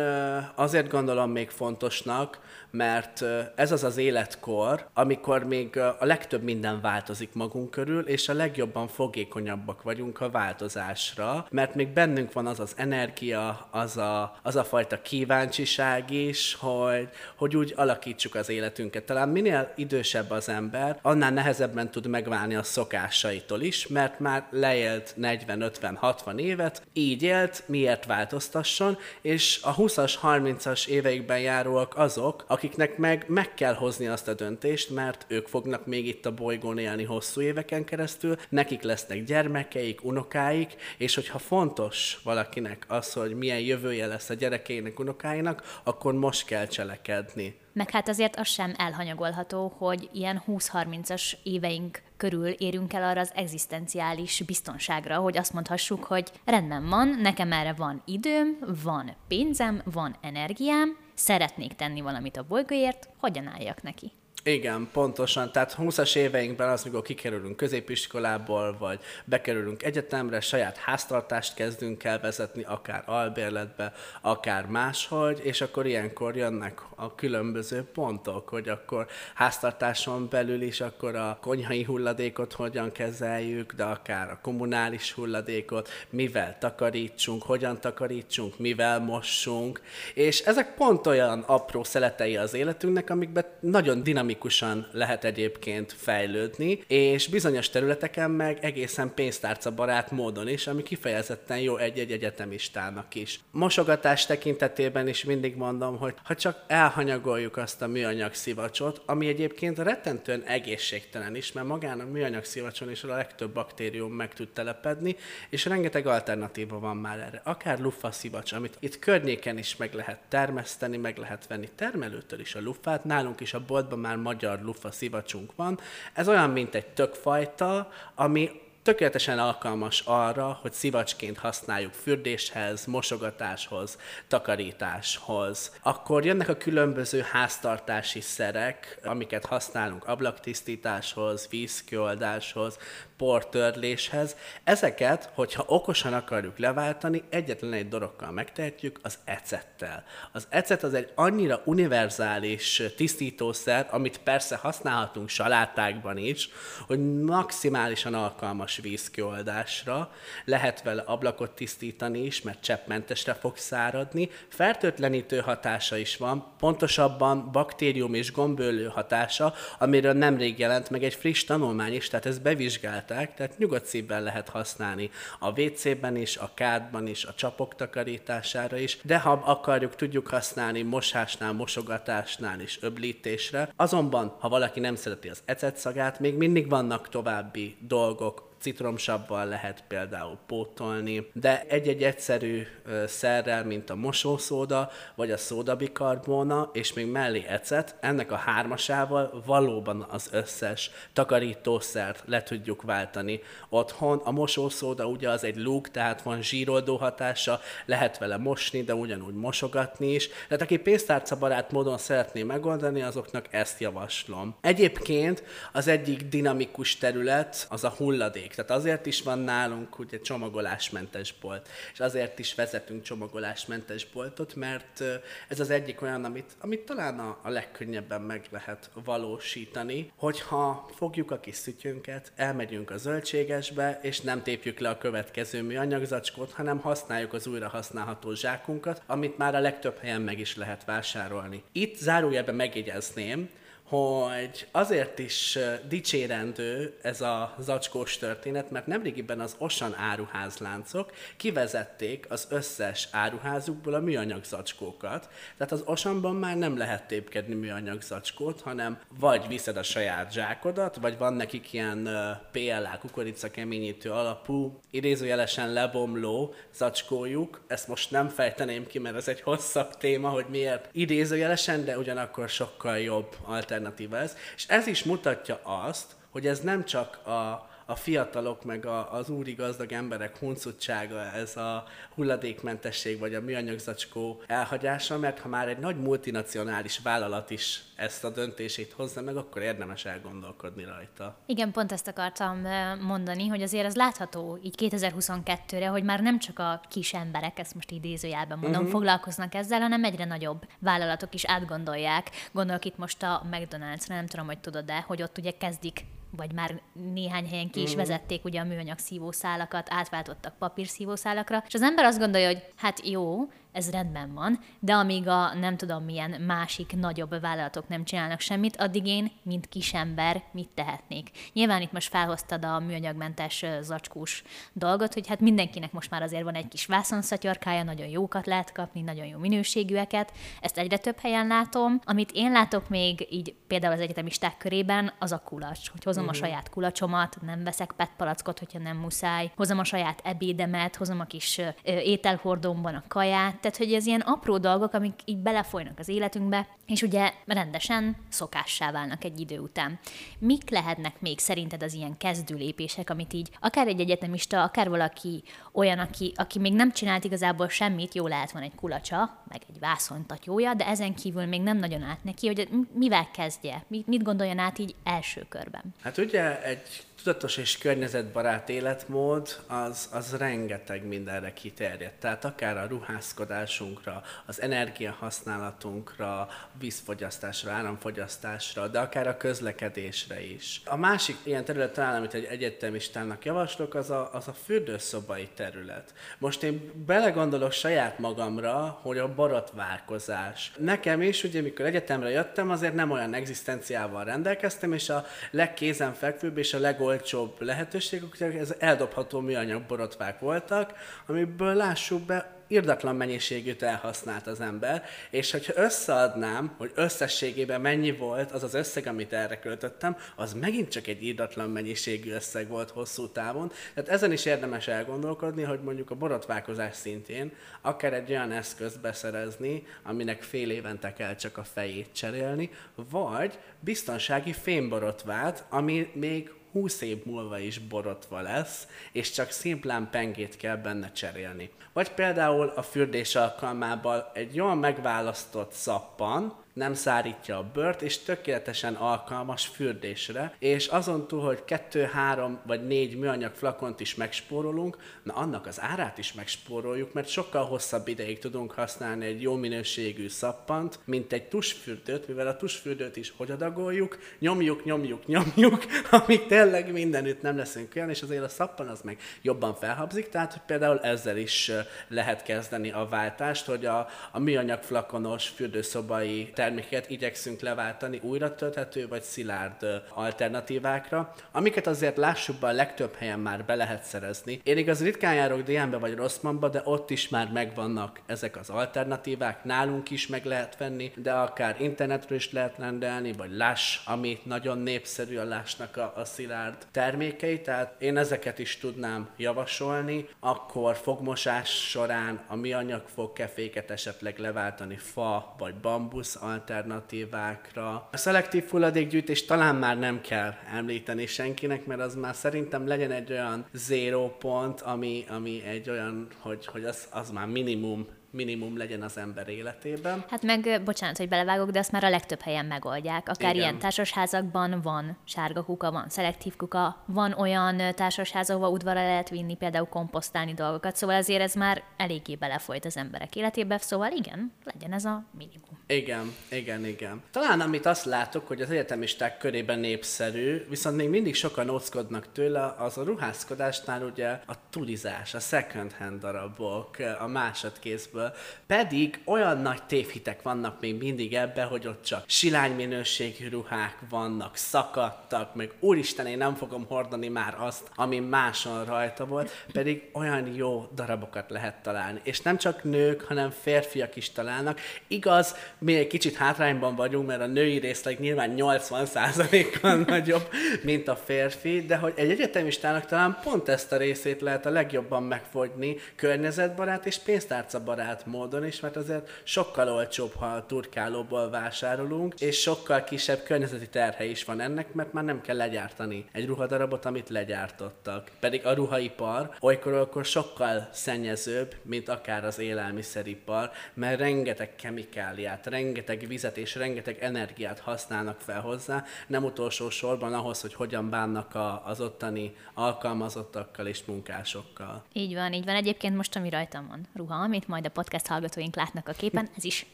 azért 0.55 0.89
gondolom 0.89 1.31
még 1.31 1.51
fontosnak, 1.51 2.39
mert 2.75 3.25
ez 3.55 3.73
az 3.73 3.85
az 3.85 3.97
élet 3.97 4.35
életkor, 4.35 4.87
amikor 4.95 5.45
még 5.45 5.77
a 5.79 5.97
legtöbb 6.01 6.43
minden 6.43 6.81
változik 6.81 7.33
magunk 7.33 7.71
körül, 7.71 8.09
és 8.09 8.29
a 8.29 8.33
legjobban 8.33 8.89
fogékonyabbak 8.89 9.83
vagyunk 9.83 10.21
a 10.21 10.31
változásra, 10.31 11.47
mert 11.51 11.75
még 11.75 11.89
bennünk 11.89 12.33
van 12.33 12.47
az 12.47 12.61
az 12.61 12.73
energia, 12.77 13.69
az 13.71 13.97
a, 13.97 14.37
az 14.43 14.57
a 14.57 14.65
fajta 14.65 15.03
kíváncsiság 15.03 16.11
is, 16.11 16.57
hogy, 16.61 17.09
hogy 17.37 17.57
úgy 17.57 17.73
alakítsuk 17.77 18.35
az 18.35 18.49
életünket. 18.49 19.05
Talán 19.05 19.29
minél 19.29 19.73
idősebb 19.77 20.31
az 20.31 20.49
ember, 20.49 20.99
annál 21.03 21.33
nehezebben 21.33 21.91
tud 21.91 22.07
megválni 22.07 22.55
a 22.55 22.63
szokásaitól 22.63 23.61
is, 23.61 23.87
mert 23.87 24.21
már 24.21 24.47
leélt 24.51 25.15
40-50-60 25.21 26.39
évet, 26.39 26.83
így 26.93 27.23
élt, 27.23 27.63
miért 27.67 28.07
változtasson, 28.07 28.99
és 29.21 29.61
a 29.63 29.75
20-as, 29.75 30.15
30-as 30.23 30.87
éveikben 30.87 31.41
járóak 31.41 31.97
azok, 31.97 32.45
akiknek 32.65 32.97
meg 32.97 33.25
meg 33.29 33.55
kell 33.55 33.75
hozni 33.75 34.07
azt 34.07 34.29
a 34.29 34.35
döntést, 34.35 34.91
mert 34.91 35.25
ők 35.29 35.47
fognak 35.47 35.87
még 35.87 36.07
itt 36.07 36.27
a 36.27 36.35
bolygón 36.35 36.79
élni 36.79 37.05
hosszú 37.05 37.41
éveken 37.41 37.85
keresztül, 37.85 38.37
nekik 38.49 38.83
lesznek 38.83 39.25
gyermekeik, 39.25 40.05
unokáik, 40.05 40.75
és 40.99 41.15
hogyha 41.15 41.39
fontos 41.39 42.21
valakinek 42.23 42.85
az, 42.89 43.13
hogy 43.13 43.35
milyen 43.35 43.61
jövője 43.61 44.07
lesz 44.07 44.31
a 44.31 44.35
gyerekeinek, 44.35 44.99
unokáinak, 44.99 45.81
akkor 45.85 46.13
most 46.15 46.47
kell 46.47 46.67
cselekedni. 46.67 47.55
Meg 47.73 47.91
hát 47.91 48.09
azért 48.09 48.37
az 48.37 48.47
sem 48.47 48.75
elhanyagolható, 48.77 49.75
hogy 49.79 50.09
ilyen 50.13 50.43
20-30-as 50.47 51.33
éveink 51.43 52.03
körül 52.17 52.49
érünk 52.49 52.93
el 52.93 53.03
arra 53.03 53.21
az 53.21 53.33
egzisztenciális 53.35 54.43
biztonságra, 54.47 55.17
hogy 55.17 55.37
azt 55.37 55.53
mondhassuk, 55.53 56.05
hogy 56.05 56.31
rendben 56.45 56.89
van, 56.89 57.09
nekem 57.09 57.53
erre 57.53 57.73
van 57.73 58.03
időm, 58.05 58.59
van 58.83 59.17
pénzem, 59.29 59.83
van 59.85 60.17
energiám, 60.21 61.04
szeretnék 61.15 61.73
tenni 61.73 62.01
valamit 62.01 62.37
a 62.37 62.47
bolygóért, 62.49 63.09
hogyan 63.17 63.47
álljak 63.47 63.83
neki? 63.83 64.13
Igen, 64.47 64.89
pontosan. 64.93 65.53
Tehát 65.53 65.77
20-as 65.79 66.17
éveinkben 66.17 66.69
az, 66.69 66.85
mikor 66.85 67.03
kikerülünk 67.03 67.57
középiskolából, 67.57 68.77
vagy 68.79 68.99
bekerülünk 69.25 69.83
egyetemre, 69.83 70.41
saját 70.41 70.77
háztartást 70.77 71.55
kezdünk 71.55 72.05
el 72.05 72.21
vezetni, 72.21 72.63
akár 72.63 73.03
albérletbe, 73.07 73.93
akár 74.21 74.67
máshogy, 74.67 75.41
és 75.43 75.61
akkor 75.61 75.87
ilyenkor 75.87 76.37
jönnek 76.37 76.81
a 76.95 77.15
különböző 77.15 77.83
pontok, 77.93 78.49
hogy 78.49 78.69
akkor 78.69 79.07
háztartáson 79.35 80.29
belül 80.29 80.63
is 80.63 80.81
akkor 80.81 81.15
a 81.15 81.39
konyhai 81.41 81.83
hulladékot 81.83 82.53
hogyan 82.53 82.93
kezeljük, 82.93 83.73
de 83.73 83.85
akár 83.85 84.31
a 84.31 84.39
kommunális 84.43 85.13
hulladékot, 85.13 85.89
mivel 86.11 86.57
takarítsunk, 86.59 87.43
hogyan 87.43 87.81
takarítsunk, 87.81 88.59
mivel 88.59 89.01
mossunk, 89.01 89.81
és 90.15 90.41
ezek 90.41 90.75
pont 90.75 91.07
olyan 91.07 91.41
apró 91.41 91.85
szeletei 91.85 92.37
az 92.37 92.55
életünknek, 92.55 93.11
amikben 93.11 93.45
nagyon 93.61 94.03
dinamikus 94.03 94.33
dinamikusan 94.35 94.87
lehet 94.93 95.25
egyébként 95.25 95.93
fejlődni, 95.93 96.81
és 96.87 97.29
bizonyos 97.29 97.69
területeken 97.69 98.31
meg 98.31 98.59
egészen 98.61 99.15
pénztárca 99.15 99.75
barát 99.75 100.11
módon 100.11 100.49
is, 100.49 100.67
ami 100.67 100.83
kifejezetten 100.83 101.59
jó 101.59 101.77
egy-egy 101.77 102.13
egyetemistának 102.13 103.15
is. 103.15 103.41
Mosogatás 103.51 104.27
tekintetében 104.27 105.09
is 105.09 105.25
mindig 105.25 105.57
mondom, 105.57 105.99
hogy 105.99 106.15
ha 106.25 106.35
csak 106.35 106.65
elhanyagoljuk 106.67 107.57
azt 107.57 107.83
a 107.83 107.87
műanyag 107.87 108.35
szivacsot, 108.35 109.03
ami 109.07 109.27
egyébként 109.29 109.79
rettentően 109.79 110.43
egészségtelen 110.43 111.37
is, 111.37 111.53
mert 111.53 111.67
magán 111.67 112.01
a 112.01 112.05
műanyag 112.05 112.45
szivacson 112.45 112.91
is 112.91 113.05
a 113.05 113.15
legtöbb 113.15 113.53
baktérium 113.53 114.13
meg 114.13 114.35
tud 114.35 114.49
telepedni, 114.49 115.17
és 115.51 115.65
rengeteg 115.65 116.07
alternatíva 116.07 116.79
van 116.79 116.97
már 116.97 117.19
erre. 117.19 117.41
Akár 117.45 117.79
luffa 117.79 118.11
szivacs, 118.11 118.53
amit 118.53 118.77
itt 118.81 118.99
környéken 118.99 119.59
is 119.59 119.77
meg 119.77 119.95
lehet 119.95 120.19
termeszteni, 120.29 120.97
meg 120.97 121.19
lehet 121.19 121.47
venni 121.47 121.69
termelőtől 121.75 122.41
is 122.41 122.55
a 122.55 122.61
luffát, 122.61 123.05
nálunk 123.05 123.41
is 123.41 123.55
a 123.55 123.65
boltban 123.67 123.99
már 123.99 124.17
magyar 124.25 124.61
lufa 124.63 124.91
szivacsunk 124.91 125.53
van. 125.57 125.79
Ez 126.13 126.29
olyan, 126.29 126.51
mint 126.51 126.75
egy 126.75 126.87
tökfajta, 126.87 127.93
ami 128.15 128.51
tökéletesen 128.85 129.39
alkalmas 129.39 130.03
arra, 130.05 130.59
hogy 130.63 130.73
szivacsként 130.73 131.39
használjuk 131.39 131.93
fürdéshez, 131.93 132.85
mosogatáshoz, 132.85 133.99
takarításhoz. 134.29 135.73
Akkor 135.83 136.25
jönnek 136.25 136.49
a 136.49 136.57
különböző 136.57 137.21
háztartási 137.33 138.21
szerek, 138.21 138.99
amiket 139.05 139.47
használunk 139.47 140.05
ablaktisztításhoz, 140.05 141.47
vízkioldáshoz, 141.51 142.79
portörléshez. 143.17 144.37
Ezeket, 144.65 145.31
hogyha 145.35 145.65
okosan 145.67 146.13
akarjuk 146.13 146.59
leváltani, 146.59 147.23
egyetlen 147.29 147.73
egy 147.73 147.89
dologgal 147.89 148.31
megtehetjük, 148.31 148.99
az 149.03 149.19
ecettel. 149.25 150.05
Az 150.33 150.47
ecet 150.49 150.83
az 150.83 150.95
egy 150.95 151.13
annyira 151.15 151.63
univerzális 151.65 152.83
tisztítószer, 152.97 153.89
amit 153.91 154.19
persze 154.19 154.57
használhatunk 154.57 155.29
salátákban 155.29 156.17
is, 156.17 156.49
hogy 156.87 157.23
maximálisan 157.23 158.15
alkalmas 158.15 158.74
vízkioldásra, 158.77 160.13
lehet 160.45 160.83
vele 160.83 161.03
ablakot 161.03 161.51
tisztítani 161.51 162.25
is, 162.25 162.43
mert 162.43 162.63
cseppmentesre 162.63 163.35
fog 163.35 163.57
száradni, 163.57 164.31
fertőtlenítő 164.49 165.39
hatása 165.39 165.97
is 165.97 166.17
van, 166.17 166.53
pontosabban 166.59 167.53
baktérium 167.53 168.15
és 168.15 168.33
gombölő 168.33 168.87
hatása, 168.87 169.55
amiről 169.79 170.13
nemrég 170.13 170.59
jelent 170.59 170.91
meg 170.91 171.05
egy 171.05 171.15
friss 171.15 171.45
tanulmány 171.45 171.95
is, 171.95 172.09
tehát 172.09 172.27
ezt 172.27 172.43
bevizsgálták, 172.43 173.35
tehát 173.35 173.59
nyugodt 173.59 173.87
szívben 173.87 174.23
lehet 174.23 174.49
használni 174.49 175.11
a 175.39 175.61
WC-ben 175.61 176.17
is, 176.17 176.37
a 176.37 176.51
kádban 176.55 177.07
is, 177.07 177.25
a 177.25 177.35
csapok 177.35 177.75
takarítására 177.75 178.77
is, 178.77 178.99
de 179.03 179.19
ha 179.19 179.33
akarjuk, 179.45 179.95
tudjuk 179.95 180.27
használni 180.27 180.83
mosásnál, 180.83 181.53
mosogatásnál 181.53 182.61
is 182.61 182.79
öblítésre. 182.81 183.73
Azonban, 183.77 184.37
ha 184.39 184.49
valaki 184.49 184.81
nem 184.81 184.95
szereti 184.95 185.29
az 185.29 185.43
ecet 185.45 185.77
szagát, 185.77 186.21
még 186.21 186.35
mindig 186.35 186.69
vannak 186.69 187.09
további 187.09 187.77
dolgok, 187.81 188.53
citromsabbal 188.65 189.47
lehet 189.47 189.85
például 189.89 190.39
pótolni, 190.47 191.31
de 191.33 191.65
egy-egy 191.69 192.03
egyszerű 192.03 192.67
szerrel, 193.07 193.65
mint 193.65 193.91
a 193.91 193.95
mosószóda, 193.95 194.91
vagy 195.15 195.31
a 195.31 195.37
szódabikarbóna, 195.37 196.71
és 196.73 196.93
még 196.93 197.07
mellé 197.07 197.45
ecet, 197.49 197.97
ennek 198.01 198.33
a 198.33 198.37
hármasával 198.37 199.43
valóban 199.47 200.07
az 200.11 200.29
összes 200.33 200.91
takarítószert 201.13 202.23
le 202.27 202.43
tudjuk 202.43 202.83
váltani 202.83 203.41
otthon. 203.69 204.21
A 204.25 204.31
mosószóda 204.31 205.07
ugye 205.07 205.29
az 205.29 205.45
egy 205.45 205.57
lúg, 205.57 205.89
tehát 205.89 206.23
van 206.23 206.43
zsíroldó 206.43 206.97
hatása, 206.97 207.61
lehet 207.87 208.19
vele 208.19 208.37
mosni, 208.37 208.83
de 208.83 208.95
ugyanúgy 208.95 209.35
mosogatni 209.35 210.15
is. 210.15 210.29
Tehát 210.49 210.63
aki 210.63 210.77
pénztárca 210.77 211.39
barát 211.39 211.71
módon 211.71 211.99
szeretné 211.99 212.43
megoldani, 212.43 213.03
azoknak 213.03 213.47
ezt 213.51 213.81
javaslom. 213.81 214.55
Egyébként 214.61 215.43
az 215.73 215.89
egyik 215.89 216.29
dinamikus 216.29 216.97
terület 216.97 217.67
az 217.71 217.85
a 217.85 217.95
hulladék. 217.97 218.54
Tehát 218.55 218.71
azért 218.71 219.07
is 219.07 219.23
van 219.23 219.39
nálunk 219.39 219.99
ugye 219.99 220.21
csomagolásmentes 220.21 221.35
bolt, 221.41 221.69
és 221.93 222.01
azért 222.01 222.39
is 222.39 222.55
vezetünk 222.55 223.03
csomagolásmentes 223.03 224.07
boltot, 224.07 224.55
mert 224.55 225.03
ez 225.49 225.61
az 225.61 225.71
egyik 225.71 226.03
olyan, 226.03 226.25
amit, 226.25 226.53
amit 226.61 226.81
talán 226.81 227.19
a, 227.19 227.39
a 227.43 227.49
legkönnyebben 227.49 228.21
meg 228.21 228.47
lehet 228.51 228.91
valósítani, 229.05 230.13
hogyha 230.17 230.89
fogjuk 230.97 231.31
a 231.31 231.41
kis 231.41 231.57
szütyünket, 231.57 232.33
elmegyünk 232.37 232.91
a 232.91 232.97
zöldségesbe, 232.97 233.99
és 234.03 234.21
nem 234.21 234.43
tépjük 234.43 234.79
le 234.79 234.89
a 234.89 234.99
következő 234.99 235.63
műanyagzacskót, 235.63 236.53
hanem 236.53 236.79
használjuk 236.79 237.33
az 237.33 237.47
újra 237.47 237.69
használható 237.69 238.35
zsákunkat, 238.35 239.03
amit 239.07 239.39
már 239.39 239.55
a 239.55 239.61
legtöbb 239.61 239.99
helyen 239.99 240.21
meg 240.21 240.39
is 240.39 240.57
lehet 240.57 240.85
vásárolni. 240.85 241.63
Itt 241.73 241.97
zárójelben 241.97 242.55
megjegyezném, 242.55 243.51
hogy 243.89 244.67
azért 244.71 245.19
is 245.19 245.59
dicsérendő 245.89 246.99
ez 247.03 247.21
a 247.21 247.55
zacskós 247.59 248.17
történet, 248.19 248.71
mert 248.71 248.87
nemrégiben 248.87 249.41
az 249.41 249.55
Osan 249.59 249.95
áruházláncok 249.95 251.13
kivezették 251.37 252.27
az 252.29 252.47
összes 252.51 253.09
áruházukból 253.11 253.95
a 253.95 254.01
műanyag 254.01 254.45
zacskókat. 254.45 255.29
Tehát 255.57 255.73
az 255.73 255.83
Osanban 255.87 256.35
már 256.35 256.57
nem 256.57 256.77
lehet 256.77 257.07
tépkedni 257.07 257.55
műanyag 257.55 258.03
zacskót, 258.03 258.61
hanem 258.61 258.99
vagy 259.19 259.49
viszed 259.49 259.77
a 259.77 259.83
saját 259.83 260.33
zsákodat, 260.33 260.97
vagy 260.97 261.19
van 261.19 261.35
nekik 261.35 261.73
ilyen 261.73 262.09
PLA 262.53 262.99
kukorica 263.01 263.51
keményítő 263.51 264.11
alapú, 264.11 264.81
idézőjelesen 264.91 265.73
lebomló 265.73 266.55
zacskójuk. 266.75 267.65
Ezt 267.67 267.89
most 267.89 268.11
nem 268.11 268.29
fejteném 268.29 268.87
ki, 268.87 268.99
mert 268.99 269.17
ez 269.17 269.29
egy 269.29 269.41
hosszabb 269.41 269.97
téma, 269.97 270.29
hogy 270.29 270.47
miért 270.49 270.89
idézőjelesen, 270.93 271.85
de 271.85 271.99
ugyanakkor 271.99 272.49
sokkal 272.49 272.99
jobb 272.99 273.37
alternatív 273.43 273.73
alternatíva 273.75 274.17
ez, 274.17 274.37
és 274.57 274.67
ez 274.69 274.87
is 274.87 275.05
mutatja 275.05 275.61
azt, 275.63 276.07
hogy 276.31 276.47
ez 276.47 276.61
nem 276.61 276.85
csak 276.85 277.27
a, 277.27 277.69
a 277.87 277.97
fiatalok, 277.97 278.65
meg 278.65 278.87
a, 278.87 279.13
az 279.13 279.29
úri 279.29 279.53
gazdag 279.53 279.93
emberek 279.93 280.39
huncutsága, 280.39 281.21
ez 281.21 281.57
a 281.57 281.85
hulladékmentesség, 282.15 283.19
vagy 283.19 283.35
a 283.35 283.41
műanyagzacskó 283.41 284.43
elhagyása, 284.47 285.19
mert 285.19 285.39
ha 285.39 285.49
már 285.49 285.69
egy 285.69 285.79
nagy 285.79 285.97
multinacionális 285.97 286.99
vállalat 286.99 287.51
is 287.51 287.83
ezt 287.97 288.25
a 288.25 288.31
döntését 288.31 288.93
hozza 288.93 289.23
meg, 289.23 289.37
akkor 289.37 289.63
érdemes 289.63 290.05
elgondolkodni 290.05 290.85
rajta. 290.85 291.37
Igen, 291.47 291.71
pont 291.73 291.93
ezt 291.93 292.09
akartam 292.09 292.67
mondani, 293.01 293.47
hogy 293.47 293.63
azért 293.63 293.87
az 293.87 293.95
látható 293.95 294.59
így 294.63 294.75
2022-re, 294.79 295.87
hogy 295.87 296.05
már 296.05 296.21
nem 296.21 296.39
csak 296.39 296.59
a 296.59 296.81
kis 296.91 297.15
emberek, 297.15 297.59
ezt 297.59 297.75
most 297.75 297.91
idézőjelben 297.91 298.59
mondom, 298.59 298.81
uh-huh. 298.81 298.93
foglalkoznak 298.93 299.55
ezzel, 299.55 299.81
hanem 299.81 300.05
egyre 300.05 300.25
nagyobb 300.25 300.63
vállalatok 300.79 301.35
is 301.35 301.45
átgondolják. 301.45 302.31
Gondolok 302.53 302.85
itt 302.85 302.97
most 302.97 303.23
a 303.23 303.43
McDonald's-ra, 303.51 304.09
nem 304.09 304.27
tudom, 304.27 304.47
hogy 304.47 304.59
tudod-e, 304.59 305.05
hogy 305.07 305.23
ott 305.23 305.39
ugye 305.39 305.51
kezdik 305.51 306.05
vagy 306.37 306.53
már 306.53 306.81
néhány 306.93 307.49
helyen 307.49 307.71
ki 307.71 307.83
is 307.83 307.95
mm. 307.95 307.97
vezették 307.97 308.45
ugye 308.45 308.61
a 308.61 308.65
műanyag 308.65 308.99
szívószálakat, 308.99 309.87
átváltottak 309.91 310.59
papírszívószálakra, 310.59 311.65
és 311.67 311.75
az 311.75 311.83
ember 311.83 312.05
azt 312.05 312.19
gondolja, 312.19 312.47
hogy 312.47 312.65
hát 312.77 313.09
jó, 313.09 313.49
ez 313.75 313.91
rendben 313.91 314.35
van, 314.35 314.59
de 314.79 314.95
amíg 314.95 315.29
a 315.29 315.55
nem 315.55 315.77
tudom 315.77 316.05
milyen 316.05 316.31
másik 316.31 316.97
nagyobb 316.97 317.41
vállalatok 317.41 317.89
nem 317.89 318.05
csinálnak 318.05 318.41
semmit, 318.41 318.77
addig 318.77 319.07
én, 319.07 319.31
mint 319.43 319.69
kisember, 319.69 320.43
mit 320.53 320.69
tehetnék. 320.75 321.31
Nyilván 321.53 321.81
itt 321.81 321.93
most 321.93 322.09
felhoztad 322.09 322.65
a 322.65 322.79
műanyagmentes 322.79 323.65
zacskós 323.81 324.43
dolgot, 324.73 325.15
hogy 325.15 325.29
hát 325.29 325.41
mindenkinek 325.41 325.93
most 325.93 326.11
már 326.11 326.23
azért 326.23 326.43
van 326.43 326.55
egy 326.55 326.69
kis 326.69 326.87
vászonszatyorkája, 326.87 327.83
nagyon 327.83 328.09
jókat 328.09 328.47
lehet 328.47 328.73
kapni, 328.73 329.01
nagyon 329.01 329.27
jó 329.27 329.39
minőségűeket, 329.39 330.33
ezt 330.61 330.79
egyre 330.79 330.99
több 330.99 331.19
helyen 331.19 331.47
látom. 331.47 332.01
Amit 332.05 332.31
én 332.35 332.53
látok 332.53 332.89
még 332.89 333.27
így 333.31 333.55
például 333.67 333.93
az 333.93 334.01
egyetemisták 334.01 334.57
körében, 334.57 335.13
az 335.19 335.33
a 335.33 335.39
kulacs, 335.39 335.91
hogy 335.91 336.05
hozom 336.05 336.25
uh-huh. 336.25 336.39
a 336.39 336.41
mhm. 336.41 336.51
saját 336.51 336.71
kulacsomat, 336.71 337.37
nem 337.43 337.65
veszek 337.65 337.93
PET 337.97 338.11
palackot, 338.17 338.59
hogyha 338.59 338.79
nem 338.79 338.97
muszáj, 338.97 339.53
hozom 339.57 339.79
a 339.79 339.85
saját 339.85 340.21
ebédemet, 340.25 340.97
hozom 340.97 341.21
a 341.21 341.25
kis 341.25 341.61
ételhordomban 341.85 342.95
a 342.95 343.03
kaját, 343.09 343.61
tehát, 343.65 343.79
hogy 343.79 343.93
ez 343.93 344.07
ilyen 344.07 344.21
apró 344.21 344.59
dolgok, 344.59 344.93
amik 344.93 345.15
így 345.25 345.39
belefolynak 345.39 345.99
az 345.99 346.09
életünkbe, 346.09 346.69
és 346.87 347.03
ugye 347.03 347.33
rendesen 347.47 348.17
szokássá 348.29 348.93
válnak 348.93 349.25
egy 349.25 349.41
idő 349.41 349.59
után. 349.59 349.99
Mik 350.39 350.71
lehetnek 350.71 351.21
még 351.21 351.39
szerinted 351.39 351.83
az 351.83 351.95
ilyen 351.95 352.17
kezdő 352.17 352.55
lépések, 352.55 353.11
amit 353.11 353.33
így 353.33 353.51
akár 353.61 353.87
egy 353.87 354.01
egyetemista, 354.01 354.63
akár 354.63 354.89
valaki 354.89 355.43
olyan, 355.73 355.99
aki, 355.99 356.33
aki 356.37 356.59
még 356.59 356.73
nem 356.73 356.93
csinált 356.93 357.25
igazából 357.25 357.69
semmit, 357.69 358.15
jó 358.15 358.27
lehet 358.27 358.53
van 358.53 358.63
egy 358.63 358.75
kulacsa, 358.75 359.43
meg 359.49 359.63
egy 359.69 359.79
vászontatyója, 359.79 360.75
de 360.75 360.87
ezen 360.87 361.15
kívül 361.15 361.47
még 361.47 361.63
nem 361.63 361.77
nagyon 361.77 362.03
át 362.03 362.25
neki, 362.25 362.47
hogy 362.47 362.69
mivel 362.93 363.31
kezdje, 363.31 363.85
mit 363.89 364.23
gondoljon 364.23 364.59
át 364.59 364.79
így 364.79 364.95
első 365.05 365.47
körben. 365.49 365.83
Hát 366.03 366.19
ugye 366.19 366.63
egy 366.63 367.05
tudatos 367.25 367.57
és 367.57 367.79
környezetbarát 367.79 368.69
életmód 368.69 369.49
az, 369.67 370.09
az 370.13 370.37
rengeteg 370.37 371.07
mindenre 371.07 371.53
kiterjed. 371.53 372.13
Tehát 372.13 372.45
akár 372.45 372.77
a 372.77 372.87
ruházkodásunkra, 372.87 374.23
az 374.47 374.61
energiahasználatunkra, 374.61 376.49
vízfogyasztásra, 376.79 377.73
áramfogyasztásra, 377.73 378.89
de 378.89 378.99
akár 378.99 379.27
a 379.27 379.37
közlekedésre 379.37 380.43
is. 380.43 380.83
A 380.85 380.97
másik 380.97 381.37
ilyen 381.43 381.65
terület 381.65 381.93
talán, 381.93 382.17
amit 382.17 382.35
egy 382.35 382.45
egyetemistának 382.45 383.45
javaslok, 383.45 383.95
az 383.95 384.11
a, 384.11 384.31
az 384.33 384.49
a 384.49 384.55
fürdőszobai 384.65 385.49
terület. 385.55 386.15
Most 386.39 386.63
én 386.63 387.05
belegondolok 387.07 387.73
saját 387.73 388.19
magamra, 388.19 388.99
hogy 389.03 389.19
a 389.19 389.35
borotválkozás. 389.35 390.73
Nekem 390.79 391.23
is, 391.23 391.45
ugye, 391.45 391.61
mikor 391.61 391.87
egyetemre 391.87 392.31
jöttem, 392.31 392.71
azért 392.71 392.95
nem 392.95 393.11
olyan 393.11 393.35
egzisztenciával 393.35 394.25
rendelkeztem, 394.25 394.93
és 394.93 395.09
a 395.09 395.27
legkézenfekvőbb 395.51 396.59
és 396.59 396.75
a 396.75 396.79
legold 396.79 397.13
legolcsóbb 397.15 397.63
lehetőségek, 397.63 398.55
ez 398.55 398.75
eldobható 398.79 399.41
műanyag 399.41 399.83
borotvák 399.83 400.41
voltak, 400.41 400.95
amiből 401.27 401.75
lássuk 401.75 402.23
be, 402.23 402.55
irdatlan 402.67 403.17
mennyiségűt 403.17 403.83
elhasznált 403.83 404.47
az 404.47 404.61
ember, 404.61 405.05
és 405.31 405.51
hogyha 405.51 405.73
összeadnám, 405.77 406.75
hogy 406.77 406.93
összességében 406.95 407.81
mennyi 407.81 408.13
volt 408.13 408.51
az 408.51 408.63
az 408.63 408.75
összeg, 408.75 409.07
amit 409.07 409.33
erre 409.33 409.59
költöttem, 409.59 410.17
az 410.37 410.53
megint 410.53 410.89
csak 410.89 411.07
egy 411.07 411.23
irdatlan 411.23 411.71
mennyiségű 411.71 412.33
összeg 412.33 412.69
volt 412.69 412.91
hosszú 412.91 413.29
távon. 413.29 413.73
Tehát 413.95 414.11
ezen 414.11 414.33
is 414.33 414.45
érdemes 414.45 414.89
elgondolkodni, 414.89 415.63
hogy 415.63 415.81
mondjuk 415.81 416.11
a 416.11 416.15
borotválkozás 416.15 416.97
szintjén 416.97 417.53
akár 417.81 418.13
egy 418.13 418.31
olyan 418.31 418.53
eszközt 418.53 419.01
beszerezni, 419.01 419.87
aminek 420.03 420.43
fél 420.43 420.71
évente 420.71 421.13
kell 421.13 421.35
csak 421.35 421.59
a 421.59 421.65
fejét 421.65 422.09
cserélni, 422.13 422.71
vagy 423.11 423.59
biztonsági 423.81 424.53
fémborotvát, 424.53 425.65
ami 425.69 426.11
még 426.15 426.51
20 426.75 427.01
év 427.01 427.25
múlva 427.25 427.59
is 427.59 427.79
borotva 427.79 428.41
lesz, 428.41 428.87
és 429.13 429.31
csak 429.31 429.51
szimplán 429.51 430.09
pengét 430.11 430.57
kell 430.57 430.77
benne 430.77 431.13
cserélni. 431.13 431.71
Vagy 431.93 432.11
például 432.11 432.73
a 432.77 432.83
fürdés 432.83 433.35
alkalmával 433.35 434.31
egy 434.35 434.55
jól 434.55 434.75
megválasztott 434.75 435.73
szappan, 435.73 436.64
nem 436.75 436.95
szárítja 436.95 437.59
a 437.59 437.71
bört, 437.73 438.03
és 438.03 438.19
tökéletesen 438.19 438.95
alkalmas 438.95 439.67
fürdésre, 439.67 440.55
és 440.59 440.87
azon 440.87 441.27
túl, 441.27 441.41
hogy 441.41 441.65
kettő, 441.65 442.03
három 442.03 442.61
vagy 442.67 442.87
négy 442.87 443.19
műanyag 443.19 443.53
flakont 443.55 444.01
is 444.01 444.15
megspórolunk, 444.15 444.97
na 445.23 445.33
annak 445.33 445.67
az 445.67 445.81
árát 445.81 446.19
is 446.19 446.33
megspóroljuk, 446.33 447.13
mert 447.13 447.29
sokkal 447.29 447.65
hosszabb 447.65 448.09
ideig 448.09 448.39
tudunk 448.39 448.73
használni 448.73 449.25
egy 449.25 449.43
jó 449.43 449.55
minőségű 449.55 450.29
szappant, 450.29 450.99
mint 451.05 451.33
egy 451.33 451.49
tusfürdőt, 451.49 452.29
mivel 452.29 452.47
a 452.47 452.57
tusfürdőt 452.57 453.17
is 453.17 453.33
hogy 453.37 453.51
adagoljuk, 453.51 454.19
nyomjuk, 454.39 454.85
nyomjuk, 454.85 455.27
nyomjuk, 455.27 455.85
amíg 456.11 456.47
tényleg 456.47 456.93
mindenütt 456.93 457.43
nem 457.43 457.57
leszünk 457.57 457.93
olyan, 457.97 458.11
és 458.11 458.23
azért 458.23 458.45
a 458.45 458.49
szappan 458.49 458.89
az 458.89 459.01
meg 459.01 459.19
jobban 459.43 459.75
felhabzik, 459.75 460.29
tehát 460.29 460.61
például 460.67 461.01
ezzel 461.01 461.37
is 461.37 461.71
lehet 462.09 462.43
kezdeni 462.43 462.91
a 462.91 463.07
váltást, 463.11 463.67
hogy 463.67 463.87
a, 463.87 464.09
a 464.33 464.39
műanyag 464.39 464.83
flakonos 464.83 465.49
fürdőszobai 465.49 466.51
termékeket 466.65 467.11
igyekszünk 467.11 467.61
leváltani 467.61 468.21
újra 468.23 468.55
tölthető 468.55 469.09
vagy 469.09 469.23
szilárd 469.23 470.03
alternatívákra, 470.09 471.35
amiket 471.53 471.87
azért 471.87 472.17
lássuk 472.17 472.57
be 472.57 472.67
a 472.67 472.73
legtöbb 472.73 473.15
helyen 473.15 473.41
már 473.41 473.65
be 473.65 473.75
lehet 473.75 474.03
szerezni. 474.03 474.61
Én 474.63 474.79
igaz 474.79 475.03
ritkán 475.03 475.35
járok 475.35 475.63
DM-be 475.63 475.97
vagy 475.97 476.15
Rosszmanba, 476.15 476.69
de 476.69 476.81
ott 476.85 477.11
is 477.11 477.29
már 477.29 477.53
megvannak 477.53 478.21
ezek 478.27 478.57
az 478.57 478.71
alternatívák, 478.71 479.65
nálunk 479.65 480.11
is 480.11 480.27
meg 480.27 480.45
lehet 480.45 480.77
venni, 480.77 481.13
de 481.17 481.33
akár 481.33 481.81
internetről 481.81 482.39
is 482.39 482.53
lehet 482.53 482.79
rendelni, 482.79 483.33
vagy 483.33 483.53
Lash, 483.53 484.11
ami 484.11 484.39
nagyon 484.45 484.79
népszerű 484.79 485.37
a 485.37 485.45
Lashnak 485.45 485.97
a, 485.97 486.13
a 486.17 486.25
szilárd 486.25 486.77
termékei, 486.91 487.61
tehát 487.61 487.95
én 487.99 488.17
ezeket 488.17 488.59
is 488.59 488.77
tudnám 488.77 489.29
javasolni, 489.37 490.29
akkor 490.41 490.97
fogmosás 490.97 491.89
során 491.91 492.41
a 492.49 492.57
mi 492.57 492.73
anyagfogkeféket 492.73 493.91
esetleg 493.91 494.39
leváltani 494.39 494.97
fa 494.97 495.55
vagy 495.59 495.75
bambusz 495.75 496.37
alternatívákra. 496.55 498.09
A 498.13 498.17
szelektív 498.17 498.69
hulladékgyűjtés 498.71 499.45
talán 499.45 499.77
már 499.77 499.99
nem 499.99 500.21
kell 500.21 500.53
említeni 500.75 501.27
senkinek, 501.27 501.87
mert 501.87 502.01
az 502.01 502.15
már 502.15 502.35
szerintem 502.35 502.87
legyen 502.87 503.11
egy 503.11 503.33
olyan 503.33 503.65
zero 503.73 504.29
pont, 504.29 504.81
ami, 504.81 505.25
ami 505.29 505.63
egy 505.67 505.91
olyan, 505.91 506.27
hogy, 506.39 506.67
hogy 506.67 506.85
az, 506.85 507.09
az 507.11 507.31
már 507.31 507.47
minimum 507.47 508.07
minimum 508.35 508.77
legyen 508.77 509.03
az 509.03 509.19
ember 509.19 509.49
életében. 509.49 510.25
Hát 510.29 510.43
meg, 510.43 510.83
bocsánat, 510.85 511.17
hogy 511.17 511.29
belevágok, 511.29 511.71
de 511.71 511.79
azt 511.79 511.93
már 511.93 512.05
a 512.05 512.09
legtöbb 512.09 512.41
helyen 512.41 512.67
megoldják. 512.67 513.29
Akár 513.29 513.55
Igen. 513.55 513.63
ilyen 513.63 513.79
társasházakban 513.79 514.81
van 514.83 515.17
sárga 515.25 515.65
kuka, 515.65 515.91
van 515.91 516.09
szelektív 516.09 516.57
kuka, 516.57 517.03
van 517.07 517.33
olyan 517.33 517.95
társasház, 517.95 518.51
ahova 518.51 518.69
udvarra 518.69 519.03
lehet 519.03 519.29
vinni, 519.29 519.57
például 519.57 519.87
komposztálni 519.87 520.55
dolgokat, 520.55 520.97
szóval 520.97 521.17
azért 521.17 521.43
ez 521.43 521.55
már 521.55 521.83
eléggé 521.97 522.35
belefolyt 522.35 522.85
az 522.85 522.97
emberek 522.97 523.37
életébe, 523.37 523.79
szóval 523.79 524.11
igen, 524.13 524.53
legyen 524.65 524.93
ez 524.93 525.05
a 525.05 525.25
minimum. 525.39 525.79
Igen, 525.87 526.35
igen, 526.49 526.87
igen. 526.87 527.23
Talán 527.31 527.61
amit 527.61 527.87
azt 527.87 528.05
látok, 528.05 528.47
hogy 528.47 528.61
az 528.61 528.71
egyetemisták 528.71 529.39
körében 529.39 529.79
népszerű, 529.79 530.65
viszont 530.69 530.97
még 530.97 531.09
mindig 531.09 531.35
sokan 531.35 531.71
óckodnak 531.71 532.27
tőle, 532.33 532.75
az 532.79 532.99
a 532.99 533.03
ruházkodásnál 533.03 534.03
ugye 534.03 534.29
a 534.29 534.55
turizás, 534.71 535.35
a 535.35 535.39
second 535.39 535.93
hand 535.93 536.21
darabok, 536.21 536.97
a 537.19 537.27
másodkézből 537.27 538.33
pedig 538.67 539.21
olyan 539.25 539.59
nagy 539.59 539.83
tévhitek 539.83 540.43
vannak 540.43 540.81
még 540.81 540.99
mindig 540.99 541.35
ebbe, 541.35 541.63
hogy 541.63 541.87
ott 541.87 542.05
csak 542.05 542.25
silány 542.27 542.75
minőségű 542.75 543.49
ruhák 543.49 543.99
vannak, 544.09 544.57
szakadtak, 544.57 545.55
meg 545.55 545.73
úristen, 545.81 546.27
én 546.27 546.39
nem 546.39 546.55
fogom 546.55 546.87
hordani 546.89 547.29
már 547.29 547.55
azt, 547.59 547.91
ami 547.95 548.19
máson 548.19 548.85
rajta 548.85 549.27
volt, 549.27 549.51
pedig 549.73 550.03
olyan 550.13 550.55
jó 550.55 550.89
darabokat 550.95 551.51
lehet 551.51 551.83
találni. 551.83 552.21
És 552.23 552.41
nem 552.41 552.57
csak 552.57 552.83
nők, 552.83 553.23
hanem 553.23 553.51
férfiak 553.51 554.17
is 554.17 554.31
találnak. 554.31 554.81
Igaz, 555.07 555.55
mi 555.85 555.97
egy 555.97 556.07
kicsit 556.07 556.37
hátrányban 556.37 556.95
vagyunk, 556.95 557.27
mert 557.27 557.41
a 557.41 557.47
női 557.47 557.79
részleg 557.79 558.21
nyilván 558.21 558.55
80%-kal 558.57 559.97
nagyobb, 560.07 560.49
mint 560.83 561.09
a 561.09 561.17
férfi, 561.17 561.81
de 561.81 561.97
hogy 561.97 562.13
egy 562.17 562.31
egyetemistának 562.31 563.07
talán 563.07 563.39
pont 563.43 563.69
ezt 563.69 563.93
a 563.93 563.97
részét 563.97 564.41
lehet 564.41 564.67
a 564.67 564.71
legjobban 564.71 565.23
megfogyni 565.23 565.97
környezetbarát 566.17 567.07
és 567.07 567.19
pénztárcabarát 567.19 568.27
módon 568.27 568.67
is, 568.67 568.81
mert 568.81 568.97
azért 568.97 569.41
sokkal 569.43 569.89
olcsóbb, 569.89 570.33
ha 570.35 570.47
a 570.47 570.67
turkálóból 570.67 571.51
vásárolunk, 571.51 572.41
és 572.41 572.61
sokkal 572.61 573.05
kisebb 573.05 573.43
környezeti 573.43 573.89
terhe 573.89 574.25
is 574.25 574.45
van 574.45 574.61
ennek, 574.61 574.93
mert 574.93 575.13
már 575.13 575.25
nem 575.25 575.41
kell 575.41 575.57
legyártani 575.57 576.25
egy 576.33 576.47
ruhadarabot, 576.47 577.05
amit 577.05 577.29
legyártottak. 577.29 578.31
Pedig 578.41 578.67
a 578.67 578.75
ruhaipar 578.75 579.51
olykor 579.61 579.93
akkor 579.93 580.25
sokkal 580.25 580.89
szennyezőbb, 580.93 581.75
mint 581.83 582.09
akár 582.09 582.45
az 582.45 582.59
élelmiszeripar, 582.59 583.71
mert 583.95 584.19
rengeteg 584.19 584.75
kemikáliát, 584.77 585.67
rengeteg 585.75 586.27
vizet 586.27 586.57
és 586.57 586.75
rengeteg 586.75 587.19
energiát 587.21 587.79
használnak 587.79 588.41
fel 588.41 588.61
hozzá, 588.61 589.05
nem 589.27 589.45
utolsó 589.45 589.91
sorban 589.91 590.35
ahhoz, 590.35 590.61
hogy 590.61 590.75
hogyan 590.75 591.11
bánnak 591.11 591.55
a, 591.55 591.83
az 591.87 592.01
ottani 592.01 592.57
alkalmazottakkal 592.75 593.87
és 593.87 594.05
munkásokkal. 594.05 595.05
Így 595.13 595.35
van, 595.35 595.53
így 595.53 595.65
van. 595.65 595.75
Egyébként 595.75 596.17
most, 596.17 596.37
ami 596.37 596.51
rajtam 596.51 596.87
van 596.89 597.09
ruha, 597.15 597.35
amit 597.35 597.69
majd 597.69 597.87
a 597.87 597.89
podcast 597.89 598.27
hallgatóink 598.27 598.77
látnak 598.77 599.09
a 599.09 599.13
képen, 599.13 599.49
ez 599.57 599.65
is 599.65 599.87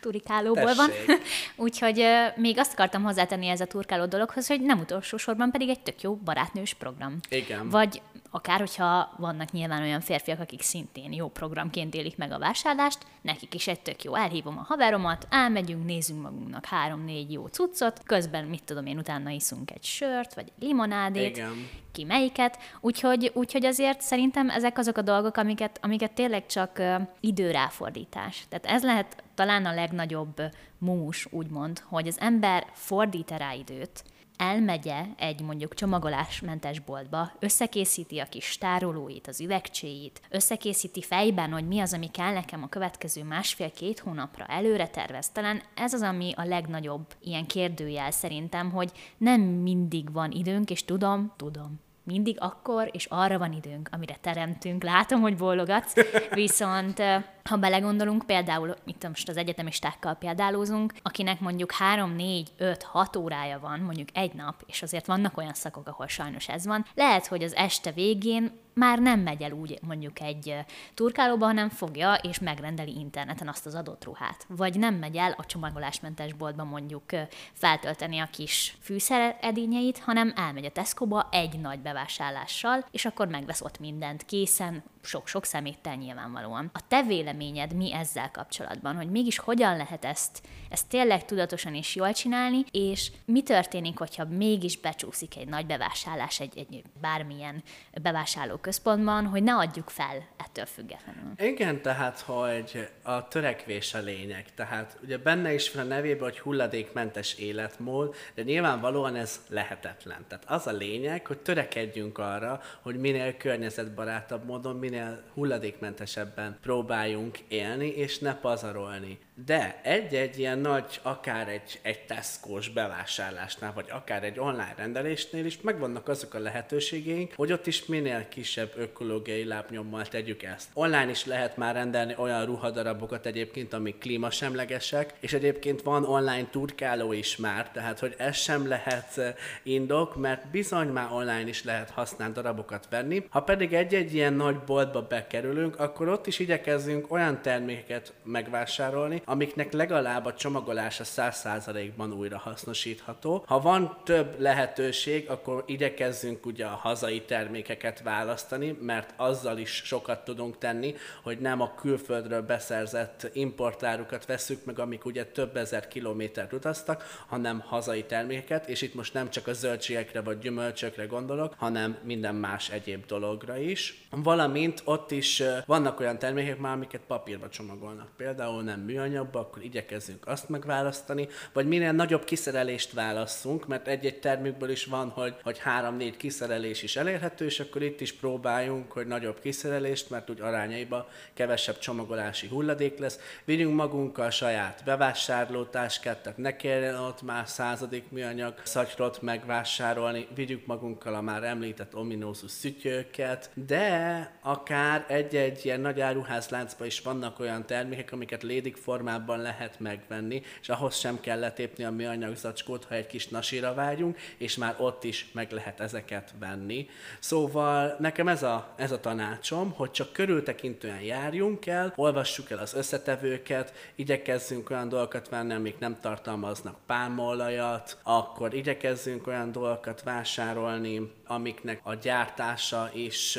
turikálóból 0.00 0.74
van. 0.74 0.90
Úgyhogy 1.66 2.04
még 2.36 2.58
azt 2.58 2.72
akartam 2.72 3.02
hozzátenni 3.02 3.46
ez 3.46 3.60
a 3.60 3.66
turkáló 3.66 4.06
dologhoz, 4.06 4.46
hogy 4.46 4.60
nem 4.60 4.78
utolsó 4.78 5.16
sorban 5.16 5.50
pedig 5.50 5.68
egy 5.68 5.80
tök 5.80 6.02
jó 6.02 6.14
barátnős 6.14 6.74
program. 6.74 7.18
Igen. 7.28 7.68
Vagy 7.68 8.02
akár, 8.30 8.58
hogyha 8.58 9.14
vannak 9.16 9.52
nyilván 9.52 9.82
olyan 9.82 10.00
férfiak, 10.00 10.40
akik 10.40 10.62
szintén 10.62 11.12
jó 11.12 11.28
programként 11.28 11.94
élik 11.94 12.16
meg 12.16 12.32
a 12.32 12.38
vásárlást, 12.38 12.98
nekik 13.22 13.54
is 13.54 13.66
egy 13.66 13.80
tök 13.80 14.04
jó. 14.04 14.14
Elhívom 14.14 14.58
a 14.58 14.64
haveromat, 14.68 15.26
elmegyünk, 15.30 15.84
nézzünk 15.84 16.22
magunknak 16.22 16.64
három-négy 16.64 17.32
jó 17.32 17.46
cuccot, 17.46 18.02
közben, 18.04 18.44
mit 18.44 18.64
tudom 18.64 18.86
én, 18.86 18.98
utána 18.98 19.30
iszunk 19.30 19.70
egy 19.70 19.84
sört, 19.84 20.34
vagy 20.34 20.52
egy 20.56 20.66
limonádét, 20.66 21.36
Igen. 21.36 21.68
ki 21.92 22.04
melyiket. 22.04 22.58
Úgyhogy, 22.80 23.30
úgyhogy 23.34 23.64
azért 23.64 24.00
szerintem 24.00 24.50
ezek 24.50 24.78
azok 24.78 24.96
a 24.96 25.02
dolgok, 25.02 25.36
amiket, 25.36 25.78
amiket 25.82 26.12
tényleg 26.12 26.46
csak 26.46 26.82
időráfordítás. 27.20 28.44
Tehát 28.48 28.66
ez 28.66 28.82
lehet 28.82 29.22
talán 29.34 29.66
a 29.66 29.74
legnagyobb 29.74 30.42
mumus, 30.78 31.26
úgymond, 31.30 31.78
hogy 31.78 32.06
az 32.06 32.20
ember 32.20 32.66
fordít 32.72 33.30
rá 33.30 33.52
időt, 33.52 34.04
elmegye 34.40 35.04
egy 35.16 35.40
mondjuk 35.40 35.74
csomagolásmentes 35.74 36.80
boltba, 36.80 37.32
összekészíti 37.38 38.18
a 38.18 38.24
kis 38.28 38.58
tárolóit, 38.58 39.26
az 39.26 39.40
üvegcséit, 39.40 40.20
összekészíti 40.30 41.02
fejben, 41.02 41.52
hogy 41.52 41.66
mi 41.66 41.80
az, 41.80 41.92
ami 41.92 42.10
kell 42.10 42.32
nekem 42.32 42.62
a 42.62 42.68
következő 42.68 43.24
másfél-két 43.24 43.98
hónapra 43.98 44.44
előre 44.44 44.88
tervez. 44.88 45.30
Talán 45.30 45.62
ez 45.74 45.92
az, 45.92 46.02
ami 46.02 46.32
a 46.36 46.44
legnagyobb 46.44 47.06
ilyen 47.22 47.46
kérdőjel 47.46 48.10
szerintem, 48.10 48.70
hogy 48.70 48.92
nem 49.16 49.40
mindig 49.40 50.12
van 50.12 50.30
időnk, 50.30 50.70
és 50.70 50.84
tudom, 50.84 51.32
tudom, 51.36 51.80
mindig 52.02 52.36
akkor 52.40 52.90
és 52.92 53.06
arra 53.10 53.38
van 53.38 53.52
időnk, 53.52 53.88
amire 53.92 54.16
teremtünk. 54.20 54.82
Látom, 54.82 55.20
hogy 55.20 55.36
bólogatsz, 55.36 55.94
viszont 56.34 57.02
ha 57.50 57.56
belegondolunk, 57.56 58.26
például 58.26 58.76
itt 58.84 59.08
most 59.08 59.28
az 59.28 59.36
egyetemistákkal 59.36 60.14
példálózunk, 60.14 60.94
akinek 61.02 61.40
mondjuk 61.40 61.72
3, 61.72 62.14
4, 62.14 62.52
5, 62.56 62.82
6 62.82 63.16
órája 63.16 63.58
van, 63.58 63.80
mondjuk 63.80 64.08
egy 64.12 64.32
nap, 64.32 64.62
és 64.66 64.82
azért 64.82 65.06
vannak 65.06 65.36
olyan 65.36 65.54
szakok, 65.54 65.88
ahol 65.88 66.06
sajnos 66.06 66.48
ez 66.48 66.66
van, 66.66 66.86
lehet, 66.94 67.26
hogy 67.26 67.42
az 67.42 67.54
este 67.54 67.92
végén 67.92 68.52
már 68.74 68.98
nem 68.98 69.20
megy 69.20 69.42
el 69.42 69.52
úgy 69.52 69.78
mondjuk 69.82 70.20
egy 70.20 70.56
turkálóba, 70.94 71.46
hanem 71.46 71.68
fogja 71.68 72.14
és 72.14 72.38
megrendeli 72.38 72.98
interneten 72.98 73.48
azt 73.48 73.66
az 73.66 73.74
adott 73.74 74.04
ruhát. 74.04 74.46
Vagy 74.48 74.78
nem 74.78 74.94
megy 74.94 75.16
el 75.16 75.34
a 75.36 75.46
csomagolásmentes 75.46 76.32
boltba 76.32 76.64
mondjuk 76.64 77.04
feltölteni 77.52 78.18
a 78.18 78.28
kis 78.32 78.76
fűszeredényeit, 78.80 79.98
hanem 79.98 80.32
elmegy 80.36 80.64
a 80.64 80.70
Tesco-ba 80.70 81.28
egy 81.30 81.60
nagy 81.60 81.78
bevásárlással, 81.78 82.84
és 82.90 83.04
akkor 83.04 83.28
megvesz 83.28 83.60
ott 83.60 83.78
mindent 83.78 84.24
készen, 84.24 84.82
sok-sok 85.02 85.44
szeméttel 85.44 85.94
nyilvánvalóan. 85.94 86.70
A 86.72 86.80
te 86.88 87.02
véleményed 87.40 87.74
mi 87.74 87.92
ezzel 87.94 88.30
kapcsolatban, 88.30 88.96
hogy 88.96 89.10
mégis 89.10 89.38
hogyan 89.38 89.76
lehet 89.76 90.04
ezt, 90.04 90.42
ezt 90.70 90.88
tényleg 90.88 91.24
tudatosan 91.24 91.74
és 91.74 91.94
jól 91.94 92.12
csinálni, 92.12 92.64
és 92.70 93.12
mi 93.24 93.42
történik, 93.42 93.98
hogyha 93.98 94.24
mégis 94.24 94.76
becsúszik 94.76 95.36
egy 95.36 95.48
nagy 95.48 95.66
bevásárlás 95.66 96.40
egy, 96.40 96.58
egy 96.58 96.82
bármilyen 97.00 97.62
bevásárlóközpontban, 98.02 99.26
hogy 99.26 99.42
ne 99.42 99.54
adjuk 99.54 99.88
fel 99.88 100.28
ettől 100.36 100.64
függetlenül. 100.66 101.32
Igen, 101.36 101.82
tehát, 101.82 102.20
hogy 102.20 102.88
a 103.02 103.28
törekvés 103.28 103.94
a 103.94 103.98
lényeg. 103.98 104.44
Tehát 104.54 104.98
ugye 105.02 105.18
benne 105.18 105.54
is 105.54 105.72
van 105.72 105.84
a 105.84 105.88
nevében, 105.88 106.22
hogy 106.22 106.38
hulladékmentes 106.38 107.34
életmód, 107.34 108.14
de 108.34 108.42
nyilvánvalóan 108.42 109.16
ez 109.16 109.40
lehetetlen. 109.48 110.24
Tehát 110.28 110.44
az 110.46 110.66
a 110.66 110.72
lényeg, 110.72 111.26
hogy 111.26 111.38
törekedjünk 111.38 112.18
arra, 112.18 112.60
hogy 112.82 112.96
minél 112.96 113.36
környezetbarátabb 113.36 114.44
módon, 114.44 114.76
minél 114.76 115.22
hulladékmentesebben 115.34 116.58
próbáljunk 116.60 117.29
élni, 117.48 117.88
és 117.88 118.18
ne 118.18 118.34
pazarolni. 118.34 119.18
De 119.46 119.80
egy-egy 119.82 120.38
ilyen 120.38 120.58
nagy, 120.58 121.00
akár 121.02 121.48
egy, 121.48 121.78
egy 121.82 122.00
Tesco-s 122.06 122.68
bevásárlásnál, 122.68 123.72
vagy 123.72 123.86
akár 123.90 124.24
egy 124.24 124.38
online 124.38 124.74
rendelésnél 124.76 125.44
is 125.44 125.60
megvannak 125.60 126.08
azok 126.08 126.34
a 126.34 126.38
lehetőségeink, 126.38 127.32
hogy 127.36 127.52
ott 127.52 127.66
is 127.66 127.86
minél 127.86 128.28
kisebb 128.28 128.72
ökológiai 128.76 129.44
lábnyommal 129.44 130.06
tegyük 130.06 130.42
ezt. 130.42 130.68
Online 130.72 131.10
is 131.10 131.26
lehet 131.26 131.56
már 131.56 131.74
rendelni 131.74 132.14
olyan 132.16 132.44
ruhadarabokat 132.44 133.26
egyébként, 133.26 133.72
amik 133.72 133.98
klímasemlegesek, 133.98 135.14
és 135.20 135.32
egyébként 135.32 135.82
van 135.82 136.04
online 136.04 136.48
turkáló 136.50 137.12
is 137.12 137.36
már, 137.36 137.70
tehát 137.70 137.98
hogy 137.98 138.14
ez 138.18 138.36
sem 138.36 138.68
lehet 138.68 139.18
eh, 139.18 139.34
indok, 139.62 140.16
mert 140.16 140.50
bizony 140.50 140.88
már 140.88 141.12
online 141.12 141.48
is 141.48 141.64
lehet 141.64 141.90
használt 141.90 142.32
darabokat 142.32 142.86
venni. 142.90 143.26
Ha 143.30 143.40
pedig 143.40 143.72
egy-egy 143.72 144.14
ilyen 144.14 144.32
nagy 144.32 144.58
boltba 144.58 145.02
bekerülünk, 145.02 145.78
akkor 145.78 146.08
ott 146.08 146.26
is 146.26 146.38
igyekezzünk 146.38 147.09
olyan 147.10 147.42
termékeket 147.42 148.12
megvásárolni, 148.22 149.22
amiknek 149.24 149.72
legalább 149.72 150.24
a 150.24 150.34
csomagolása 150.34 151.04
100%-ban 151.06 152.12
újra 152.12 152.38
hasznosítható. 152.38 153.44
Ha 153.46 153.60
van 153.60 153.96
több 154.04 154.40
lehetőség, 154.40 155.28
akkor 155.28 155.64
igyekezzünk 155.66 156.46
ugye 156.46 156.64
a 156.64 156.78
hazai 156.82 157.22
termékeket 157.22 158.02
választani, 158.02 158.78
mert 158.80 159.14
azzal 159.16 159.58
is 159.58 159.82
sokat 159.84 160.24
tudunk 160.24 160.58
tenni, 160.58 160.94
hogy 161.22 161.38
nem 161.38 161.60
a 161.60 161.74
külföldről 161.74 162.42
beszerzett 162.42 163.30
importárukat 163.32 164.26
veszük 164.26 164.64
meg, 164.64 164.78
amik 164.78 165.04
ugye 165.04 165.24
több 165.24 165.56
ezer 165.56 165.88
kilométert 165.88 166.52
utaztak, 166.52 167.24
hanem 167.26 167.60
hazai 167.60 168.04
termékeket, 168.04 168.68
és 168.68 168.82
itt 168.82 168.94
most 168.94 169.14
nem 169.14 169.30
csak 169.30 169.46
a 169.46 169.52
zöldségekre 169.52 170.20
vagy 170.20 170.38
gyümölcsökre 170.38 171.04
gondolok, 171.06 171.54
hanem 171.56 171.98
minden 172.02 172.34
más 172.34 172.70
egyéb 172.70 173.06
dologra 173.06 173.56
is. 173.56 174.08
Valamint 174.10 174.82
ott 174.84 175.10
is 175.10 175.42
vannak 175.66 176.00
olyan 176.00 176.18
termékek 176.18 176.58
már, 176.58 176.72
amiket 176.72 176.99
papírba 177.06 177.48
csomagolnak. 177.48 178.08
Például 178.16 178.62
nem 178.62 178.80
műanyagba, 178.80 179.40
akkor 179.40 179.64
igyekezzünk 179.64 180.26
azt 180.26 180.48
megválasztani, 180.48 181.28
vagy 181.52 181.66
minél 181.66 181.92
nagyobb 181.92 182.24
kiszerelést 182.24 182.92
válasszunk, 182.92 183.66
mert 183.66 183.88
egy-egy 183.88 184.20
termékből 184.20 184.70
is 184.70 184.84
van, 184.84 185.08
hogy, 185.08 185.34
hogy 185.42 185.58
három-négy 185.58 186.16
kiszerelés 186.16 186.82
is 186.82 186.96
elérhető, 186.96 187.44
és 187.44 187.60
akkor 187.60 187.82
itt 187.82 188.00
is 188.00 188.12
próbáljunk, 188.12 188.92
hogy 188.92 189.06
nagyobb 189.06 189.40
kiszerelést, 189.40 190.10
mert 190.10 190.30
úgy 190.30 190.40
arányaiba 190.40 191.08
kevesebb 191.34 191.78
csomagolási 191.78 192.46
hulladék 192.46 192.98
lesz. 192.98 193.18
Vigyünk 193.44 193.74
magunkkal 193.74 194.30
saját 194.30 194.82
bevásárlótáskát, 194.84 196.22
tehát 196.22 196.38
ne 196.38 196.56
kelljen 196.56 196.94
ott 196.94 197.22
már 197.22 197.48
századik 197.48 198.10
műanyag 198.10 198.54
szatyrot 198.62 199.22
megvásárolni, 199.22 200.26
vigyük 200.34 200.66
magunkkal 200.66 201.14
a 201.14 201.20
már 201.20 201.42
említett 201.42 201.94
ominózus 201.94 202.50
szütyőket, 202.50 203.50
de 203.66 204.30
akár 204.42 205.04
egy-egy 205.08 205.64
ilyen 205.64 205.80
nagy 205.80 206.00
áruházláncban 206.00 206.86
is 206.90 207.00
vannak 207.00 207.38
olyan 207.40 207.66
termékek, 207.66 208.12
amiket 208.12 208.42
lédik 208.42 208.76
formában 208.76 209.40
lehet 209.40 209.80
megvenni, 209.80 210.42
és 210.60 210.68
ahhoz 210.68 210.96
sem 210.96 211.20
kell 211.20 211.38
letépni 211.38 211.84
a 211.84 211.90
műanyag 211.90 212.36
zacskót, 212.36 212.84
ha 212.84 212.94
egy 212.94 213.06
kis 213.06 213.28
nasira 213.28 213.74
vágyunk, 213.74 214.18
és 214.36 214.56
már 214.56 214.74
ott 214.78 215.04
is 215.04 215.26
meg 215.32 215.52
lehet 215.52 215.80
ezeket 215.80 216.34
venni. 216.38 216.88
Szóval 217.18 217.96
nekem 217.98 218.28
ez 218.28 218.42
a, 218.42 218.74
ez 218.76 218.92
a 218.92 219.00
tanácsom, 219.00 219.70
hogy 219.70 219.90
csak 219.90 220.12
körültekintően 220.12 221.00
járjunk 221.00 221.66
el, 221.66 221.92
olvassuk 221.96 222.50
el 222.50 222.58
az 222.58 222.74
összetevőket, 222.74 223.72
igyekezzünk 223.94 224.70
olyan 224.70 224.88
dolgokat 224.88 225.28
venni, 225.28 225.52
amik 225.52 225.78
nem 225.78 226.00
tartalmaznak 226.00 226.76
pálmaolajat, 226.86 227.98
akkor 228.02 228.54
igyekezzünk 228.54 229.26
olyan 229.26 229.52
dolgokat 229.52 230.02
vásárolni, 230.02 231.12
amiknek 231.26 231.80
a 231.82 231.94
gyártása 231.94 232.90
is 232.94 233.38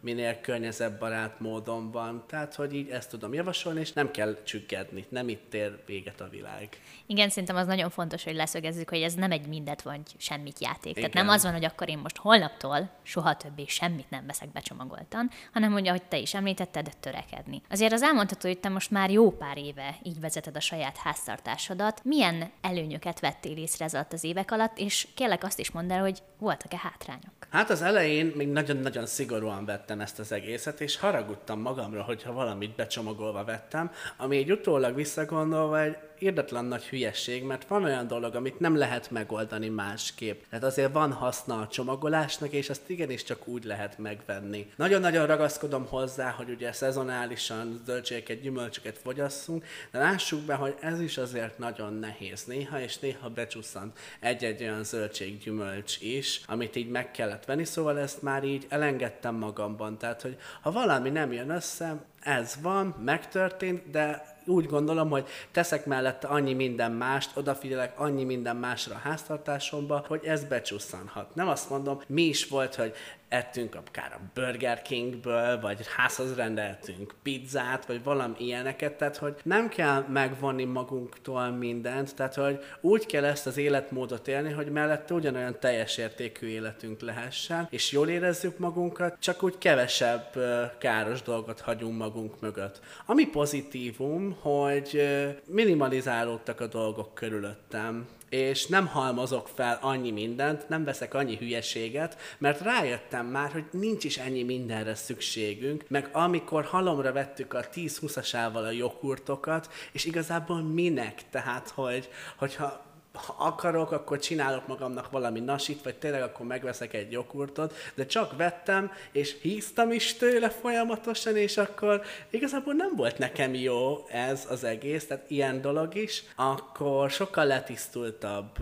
minél 0.00 0.40
környezetbarát 0.40 1.40
módon 1.40 1.90
van. 1.90 2.24
Tehát, 2.26 2.54
hogy 2.54 2.74
így 2.74 2.88
ezt 2.88 3.10
tudom 3.10 3.34
javasolni, 3.34 3.80
és 3.80 3.92
nem 3.92 4.10
kell 4.10 4.42
csüggedni, 4.42 5.04
nem 5.08 5.28
itt 5.28 5.54
ér 5.54 5.78
véget 5.86 6.20
a 6.20 6.28
világ. 6.28 6.68
Igen, 7.10 7.28
szerintem 7.28 7.56
az 7.56 7.66
nagyon 7.66 7.90
fontos, 7.90 8.24
hogy 8.24 8.34
leszögezzük, 8.34 8.88
hogy 8.88 9.02
ez 9.02 9.14
nem 9.14 9.30
egy 9.30 9.46
mindet 9.46 9.82
vagy 9.82 10.00
semmit 10.16 10.60
játék. 10.60 10.96
Igen. 10.96 11.10
Tehát 11.10 11.26
nem 11.26 11.34
az 11.34 11.42
van, 11.42 11.52
hogy 11.52 11.64
akkor 11.64 11.88
én 11.88 11.98
most 11.98 12.16
holnaptól 12.16 12.90
soha 13.02 13.36
többé 13.36 13.64
semmit 13.66 14.10
nem 14.10 14.26
veszek 14.26 14.52
becsomagoltan, 14.52 15.30
hanem 15.52 15.72
hogy 15.72 16.02
te 16.08 16.18
is 16.18 16.34
említetted, 16.34 16.90
törekedni. 17.00 17.62
Azért 17.70 17.92
az 17.92 18.02
elmondható, 18.02 18.48
hogy 18.48 18.58
te 18.58 18.68
most 18.68 18.90
már 18.90 19.10
jó 19.10 19.30
pár 19.30 19.58
éve 19.58 19.96
így 20.02 20.20
vezeted 20.20 20.56
a 20.56 20.60
saját 20.60 20.96
háztartásodat. 20.96 22.00
Milyen 22.04 22.50
előnyöket 22.60 23.20
vettél 23.20 23.56
észre 23.56 23.84
ez 23.84 23.94
alatt 23.94 24.12
az 24.12 24.24
évek 24.24 24.50
alatt, 24.50 24.78
és 24.78 25.06
kérlek 25.14 25.44
azt 25.44 25.58
is 25.58 25.70
mondd 25.70 25.92
el, 25.92 26.00
hogy 26.00 26.22
voltak-e 26.38 26.78
hátrányok? 26.78 27.32
Hát 27.50 27.70
az 27.70 27.82
elején 27.82 28.32
még 28.36 28.48
nagyon-nagyon 28.48 29.06
szigorúan 29.06 29.64
vettem 29.64 30.00
ezt 30.00 30.18
az 30.18 30.32
egészet, 30.32 30.80
és 30.80 30.96
haragudtam 30.96 31.60
magamra, 31.60 32.02
hogyha 32.02 32.32
valamit 32.32 32.74
becsomagolva 32.74 33.44
vettem, 33.44 33.90
ami 34.16 34.36
egy 34.36 34.52
utólag 34.52 34.94
visszagondolva 34.94 35.80
egy 35.80 35.96
érdetlen 36.18 36.64
nagy 36.64 36.84
hülyesség, 37.00 37.42
mert 37.42 37.68
van 37.68 37.84
olyan 37.84 38.06
dolog, 38.06 38.34
amit 38.34 38.60
nem 38.60 38.76
lehet 38.76 39.10
megoldani 39.10 39.68
másképp. 39.68 40.42
Tehát 40.50 40.64
azért 40.64 40.92
van 40.92 41.12
haszna 41.12 41.60
a 41.60 41.68
csomagolásnak, 41.68 42.52
és 42.52 42.70
azt 42.70 42.90
igenis 42.90 43.24
csak 43.24 43.48
úgy 43.48 43.64
lehet 43.64 43.98
megvenni. 43.98 44.70
Nagyon-nagyon 44.76 45.26
ragaszkodom 45.26 45.86
hozzá, 45.86 46.30
hogy 46.30 46.50
ugye 46.50 46.72
szezonálisan 46.72 47.82
zöldségeket, 47.86 48.40
gyümölcsöket 48.40 48.98
fogyasszunk, 48.98 49.64
de 49.90 49.98
lássuk 49.98 50.40
be, 50.40 50.54
hogy 50.54 50.74
ez 50.80 51.00
is 51.00 51.18
azért 51.18 51.58
nagyon 51.58 51.94
nehéz 51.94 52.44
néha, 52.44 52.80
és 52.80 52.98
néha 52.98 53.28
becsusszant 53.28 53.98
egy-egy 54.20 54.62
olyan 54.62 54.84
zöldséggyümölcs 54.84 56.00
is, 56.00 56.40
amit 56.46 56.76
így 56.76 56.88
meg 56.88 57.10
kellett 57.10 57.44
venni, 57.44 57.64
szóval 57.64 57.98
ezt 57.98 58.22
már 58.22 58.44
így 58.44 58.66
elengedtem 58.68 59.34
magamban. 59.34 59.98
Tehát, 59.98 60.22
hogy 60.22 60.36
ha 60.60 60.72
valami 60.72 61.10
nem 61.10 61.32
jön 61.32 61.50
össze, 61.50 62.08
ez 62.20 62.54
van, 62.62 62.94
megtörtént, 63.04 63.90
de 63.90 64.38
úgy 64.50 64.66
gondolom, 64.66 65.10
hogy 65.10 65.28
teszek 65.50 65.86
mellette 65.86 66.26
annyi 66.26 66.52
minden 66.52 66.92
mást, 66.92 67.36
odafigyelek 67.36 68.00
annyi 68.00 68.24
minden 68.24 68.56
másra 68.56 68.94
a 68.94 68.98
háztartásomba, 68.98 70.04
hogy 70.08 70.24
ez 70.24 70.44
becsusszanhat. 70.44 71.34
Nem 71.34 71.48
azt 71.48 71.70
mondom, 71.70 72.00
mi 72.06 72.22
is 72.22 72.46
volt, 72.46 72.74
hogy 72.74 72.94
ettünk 73.30 73.74
akár 73.74 74.12
a 74.12 74.20
Burger 74.34 74.82
Kingből, 74.82 75.60
vagy 75.60 75.86
házhoz 75.96 76.34
rendeltünk 76.34 77.14
pizzát, 77.22 77.86
vagy 77.86 78.02
valami 78.02 78.34
ilyeneket, 78.38 78.94
tehát 78.96 79.16
hogy 79.16 79.34
nem 79.42 79.68
kell 79.68 80.04
megvonni 80.08 80.64
magunktól 80.64 81.50
mindent, 81.50 82.14
tehát 82.14 82.34
hogy 82.34 82.58
úgy 82.80 83.06
kell 83.06 83.24
ezt 83.24 83.46
az 83.46 83.56
életmódot 83.56 84.28
élni, 84.28 84.52
hogy 84.52 84.70
mellette 84.70 85.14
ugyanolyan 85.14 85.56
teljes 85.60 85.96
értékű 85.96 86.46
életünk 86.46 87.00
lehessen, 87.00 87.66
és 87.70 87.92
jól 87.92 88.08
érezzük 88.08 88.58
magunkat, 88.58 89.16
csak 89.20 89.42
úgy 89.42 89.58
kevesebb 89.58 90.36
káros 90.78 91.22
dolgot 91.22 91.60
hagyunk 91.60 91.98
magunk 91.98 92.40
mögött. 92.40 92.80
Ami 93.06 93.26
pozitívum, 93.26 94.36
hogy 94.40 95.08
minimalizálódtak 95.46 96.60
a 96.60 96.66
dolgok 96.66 97.14
körülöttem 97.14 98.08
és 98.30 98.66
nem 98.66 98.86
halmozok 98.86 99.48
fel 99.54 99.78
annyi 99.82 100.10
mindent, 100.10 100.68
nem 100.68 100.84
veszek 100.84 101.14
annyi 101.14 101.36
hülyeséget, 101.36 102.16
mert 102.38 102.60
rájöttem 102.60 103.26
már, 103.26 103.50
hogy 103.52 103.64
nincs 103.70 104.04
is 104.04 104.18
ennyi 104.18 104.42
mindenre 104.42 104.94
szükségünk, 104.94 105.84
meg 105.88 106.08
amikor 106.12 106.64
halomra 106.64 107.12
vettük 107.12 107.54
a 107.54 107.68
10-20-asával 107.74 108.64
a 108.66 108.70
joghurtokat, 108.70 109.72
és 109.92 110.04
igazából 110.04 110.62
minek? 110.62 111.22
Tehát, 111.30 111.68
hogy, 111.68 112.08
hogyha 112.36 112.88
ha 113.12 113.34
akarok, 113.38 113.92
akkor 113.92 114.18
csinálok 114.18 114.66
magamnak 114.66 115.10
valami 115.10 115.40
nasit, 115.40 115.82
vagy 115.82 115.94
tényleg 115.94 116.22
akkor 116.22 116.46
megveszek 116.46 116.94
egy 116.94 117.12
joghurtot, 117.12 117.74
de 117.94 118.06
csak 118.06 118.36
vettem, 118.36 118.90
és 119.12 119.36
híztam 119.40 119.92
is 119.92 120.14
tőle 120.14 120.50
folyamatosan, 120.50 121.36
és 121.36 121.56
akkor 121.56 122.02
igazából 122.30 122.74
nem 122.74 122.96
volt 122.96 123.18
nekem 123.18 123.54
jó 123.54 124.06
ez 124.08 124.46
az 124.48 124.64
egész, 124.64 125.06
tehát 125.06 125.30
ilyen 125.30 125.60
dolog 125.60 125.94
is, 125.94 126.22
akkor 126.36 127.10
sokkal 127.10 127.46
letisztultabb 127.46 128.58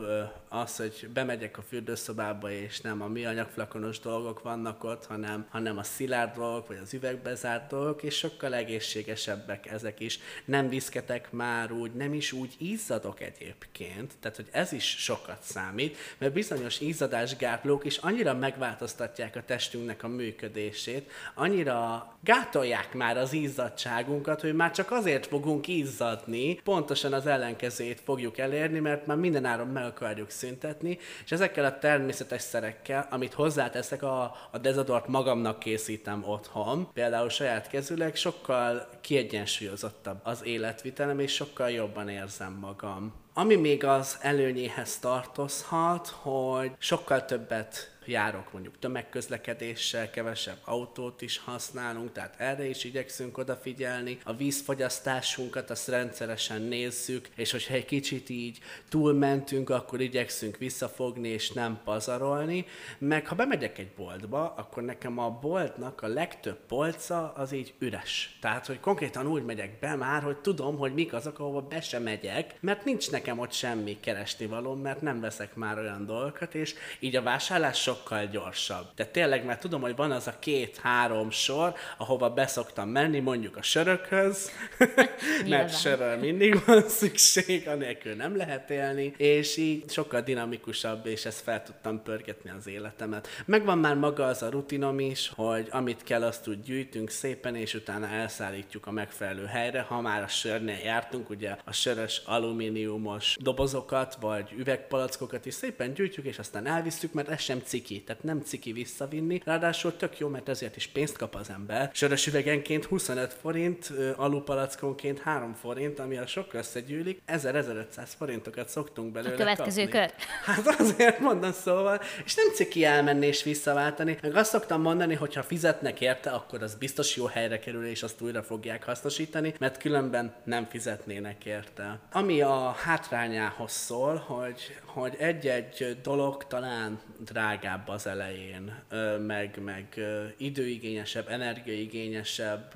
az, 0.48 0.76
hogy 0.76 1.08
bemegyek 1.12 1.58
a 1.58 1.62
fürdőszobába, 1.62 2.50
és 2.50 2.80
nem 2.80 3.02
a 3.02 3.06
mi 3.06 3.24
anyagflakonos 3.24 4.00
dolgok 4.00 4.42
vannak 4.42 4.84
ott, 4.84 5.06
hanem, 5.06 5.46
hanem 5.50 5.78
a 5.78 5.82
szilárd 5.82 6.34
dolgok, 6.34 6.66
vagy 6.66 6.78
az 6.82 6.94
üvegbe 6.94 7.34
zárt 7.34 7.70
dolgok, 7.70 8.02
és 8.02 8.16
sokkal 8.16 8.54
egészségesebbek 8.54 9.66
ezek 9.66 10.00
is. 10.00 10.18
Nem 10.44 10.68
viszketek 10.68 11.32
már 11.32 11.72
úgy, 11.72 11.92
nem 11.92 12.14
is 12.14 12.32
úgy 12.32 12.54
izzadok 12.58 13.20
egyébként, 13.20 14.14
tehát 14.20 14.37
hogy 14.37 14.48
ez 14.50 14.72
is 14.72 14.84
sokat 14.84 15.42
számít, 15.42 15.96
mert 16.18 16.32
bizonyos 16.32 16.80
izzadásgátlók 16.80 17.84
is 17.84 17.96
annyira 17.96 18.34
megváltoztatják 18.34 19.37
a 19.37 19.42
testünknek 19.44 20.02
a 20.02 20.08
működését, 20.08 21.11
annyira 21.34 22.08
gátolják 22.20 22.94
már 22.94 23.16
az 23.16 23.32
izzadságunkat, 23.32 24.40
hogy 24.40 24.54
már 24.54 24.70
csak 24.70 24.90
azért 24.90 25.26
fogunk 25.26 25.68
izzadni, 25.68 26.54
pontosan 26.54 27.12
az 27.12 27.26
ellenkezőjét 27.26 28.00
fogjuk 28.00 28.38
elérni, 28.38 28.78
mert 28.78 29.06
már 29.06 29.16
mindenáron 29.16 29.68
meg 29.68 29.84
akarjuk 29.84 30.30
szüntetni, 30.38 30.98
és 31.24 31.33
ezekkel 31.33 31.64
a 31.64 31.79
természetes 31.79 32.42
szerekkel, 32.42 33.07
amit 33.11 33.35
hozzáteszek, 33.35 34.03
a, 34.03 34.37
a 34.51 34.59
dezodort 34.59 35.07
magamnak 35.07 35.59
készítem 35.59 36.24
otthon, 36.27 36.88
például 36.92 37.29
saját 37.29 37.68
kezüleg, 37.68 38.16
sokkal 38.16 38.88
kiegyensúlyozottabb 39.01 40.20
az 40.22 40.44
életvitelem, 40.44 41.18
és 41.18 41.33
sokkal 41.35 41.70
jobban 41.70 42.09
érzem 42.09 42.53
magam. 42.53 43.14
Ami 43.35 43.57
még 43.57 43.85
az 43.85 44.18
előnyéhez 44.20 44.98
tartozhat, 44.98 46.09
hogy 46.09 46.72
sokkal 46.79 47.24
többet 47.24 47.97
járok 48.08 48.52
mondjuk 48.52 48.78
tömegközlekedéssel, 48.78 50.10
kevesebb 50.10 50.58
autót 50.64 51.22
is 51.22 51.38
használunk, 51.38 52.12
tehát 52.12 52.34
erre 52.38 52.68
is 52.68 52.84
igyekszünk 52.84 53.38
odafigyelni. 53.38 54.18
A 54.24 54.34
vízfogyasztásunkat 54.34 55.70
azt 55.70 55.88
rendszeresen 55.88 56.62
nézzük, 56.62 57.28
és 57.34 57.50
hogyha 57.50 57.74
egy 57.74 57.84
kicsit 57.84 58.28
így 58.28 58.58
túlmentünk, 58.88 59.70
akkor 59.70 60.00
igyekszünk 60.00 60.56
visszafogni 60.56 61.28
és 61.28 61.50
nem 61.50 61.80
pazarolni. 61.84 62.66
Meg 62.98 63.26
ha 63.26 63.34
bemegyek 63.34 63.78
egy 63.78 63.90
boltba, 63.96 64.54
akkor 64.56 64.82
nekem 64.82 65.18
a 65.18 65.30
boltnak 65.30 66.02
a 66.02 66.06
legtöbb 66.06 66.58
polca 66.66 67.32
az 67.32 67.52
így 67.52 67.74
üres. 67.78 68.38
Tehát, 68.40 68.66
hogy 68.66 68.80
konkrétan 68.80 69.26
úgy 69.26 69.44
megyek 69.44 69.78
be 69.78 69.94
már, 69.94 70.22
hogy 70.22 70.36
tudom, 70.36 70.76
hogy 70.76 70.94
mik 70.94 71.12
azok, 71.12 71.38
ahova 71.38 71.60
be 71.60 71.80
sem 71.80 72.02
megyek, 72.02 72.56
mert 72.60 72.84
nincs 72.84 73.10
nekem 73.10 73.38
ott 73.38 73.52
semmi 73.52 74.00
keresni 74.00 74.46
való, 74.46 74.74
mert 74.74 75.00
nem 75.00 75.20
veszek 75.20 75.54
már 75.54 75.78
olyan 75.78 76.06
dolgokat, 76.06 76.54
és 76.54 76.74
így 76.98 77.16
a 77.16 77.22
vásárlás 77.22 77.80
sok 77.80 77.97
sokkal 77.98 78.26
gyorsabb. 78.26 78.87
De 78.96 79.04
tényleg, 79.04 79.44
mert 79.44 79.61
tudom, 79.61 79.80
hogy 79.80 79.96
van 79.96 80.11
az 80.11 80.26
a 80.26 80.38
két-három 80.38 81.30
sor, 81.30 81.74
ahova 81.96 82.30
beszoktam 82.30 82.88
menni, 82.88 83.20
mondjuk 83.20 83.56
a 83.56 83.62
sörökhöz, 83.62 84.50
mert 85.48 85.80
sörről 85.80 86.16
mindig 86.16 86.64
van 86.66 86.88
szükség, 86.88 87.68
anélkül 87.68 88.14
nem 88.14 88.37
lehet 88.37 88.70
élni, 88.70 89.14
és 89.16 89.56
így 89.56 89.90
sokkal 89.90 90.20
dinamikusabb, 90.20 91.06
és 91.06 91.24
ezt 91.24 91.40
fel 91.40 91.62
tudtam 91.62 92.02
pörgetni 92.02 92.50
az 92.58 92.66
életemet. 92.66 93.28
Megvan 93.44 93.78
már 93.78 93.94
maga 93.94 94.24
az 94.26 94.42
a 94.42 94.50
rutinom 94.50 95.00
is, 95.00 95.32
hogy 95.34 95.68
amit 95.70 96.04
kell, 96.04 96.22
azt 96.22 96.48
úgy 96.48 96.61
gyűjtünk 96.61 97.11
szépen, 97.11 97.54
és 97.54 97.74
utána 97.74 98.06
elszállítjuk 98.06 98.87
a 98.87 98.90
megfelelő 98.90 99.44
helyre. 99.44 99.80
Ha 99.80 100.00
már 100.00 100.22
a 100.22 100.28
sörnél 100.28 100.78
jártunk, 100.84 101.30
ugye 101.30 101.56
a 101.64 101.72
sörös 101.72 102.22
alumíniumos 102.24 103.37
dobozokat, 103.40 104.16
vagy 104.20 104.52
üvegpalackokat 104.58 105.46
is 105.46 105.54
szépen 105.54 105.94
gyűjtjük, 105.94 106.26
és 106.26 106.38
aztán 106.38 106.66
elvisztük, 106.66 107.12
mert 107.12 107.28
ez 107.28 107.40
sem 107.40 107.61
ciki 107.64 107.88
ciki, 107.88 108.03
tehát 108.03 108.22
nem 108.22 108.40
ciki 108.40 108.72
visszavinni. 108.72 109.42
Ráadásul 109.44 109.96
tök 109.96 110.18
jó, 110.18 110.29
mert 110.29 110.48
ezért 110.48 110.77
is 110.77 110.87
pénzt 110.87 111.16
kap 111.16 111.35
az 111.35 111.51
ember. 111.51 111.90
Sörös 111.92 112.27
üvegenként 112.27 112.85
25 112.85 113.33
forint, 113.33 113.92
alupalackonként 114.16 115.18
3 115.18 115.55
forint, 115.55 115.98
ami 115.98 116.16
a 116.16 116.27
sok 116.27 116.55
összegyűlik, 116.55 117.20
1000-1500 117.29 118.09
forintokat 118.18 118.68
szoktunk 118.68 119.12
belőle 119.12 119.35
A 119.35 119.37
következő 119.37 119.83
kapni. 119.83 119.98
kör. 119.98 120.12
Hát 120.44 120.81
azért 120.81 121.18
mondom 121.18 121.53
szóval, 121.53 122.01
és 122.24 122.35
nem 122.35 122.55
ciki 122.55 122.85
elmenni 122.85 123.27
és 123.27 123.42
visszaváltani. 123.42 124.18
Meg 124.22 124.37
azt 124.37 124.51
szoktam 124.51 124.81
mondani, 124.81 125.14
hogy 125.14 125.35
ha 125.35 125.42
fizetnek 125.42 126.01
érte, 126.01 126.31
akkor 126.31 126.62
az 126.62 126.74
biztos 126.74 127.16
jó 127.16 127.27
helyre 127.27 127.59
kerül, 127.59 127.87
és 127.87 128.03
azt 128.03 128.20
újra 128.20 128.42
fogják 128.42 128.85
hasznosítani, 128.85 129.55
mert 129.59 129.79
különben 129.79 130.35
nem 130.44 130.66
fizetnének 130.70 131.44
érte. 131.44 131.98
Ami 132.12 132.40
a 132.40 132.70
hátrányához 132.70 133.72
szól, 133.72 134.16
hogy, 134.16 134.77
hogy 134.98 135.16
egy-egy 135.18 135.98
dolog 136.02 136.46
talán 136.46 137.00
drágább 137.18 137.88
az 137.88 138.06
elején, 138.06 138.82
meg, 139.26 139.61
meg 139.64 140.00
időigényesebb, 140.37 141.28
energiaigényesebb 141.28 142.72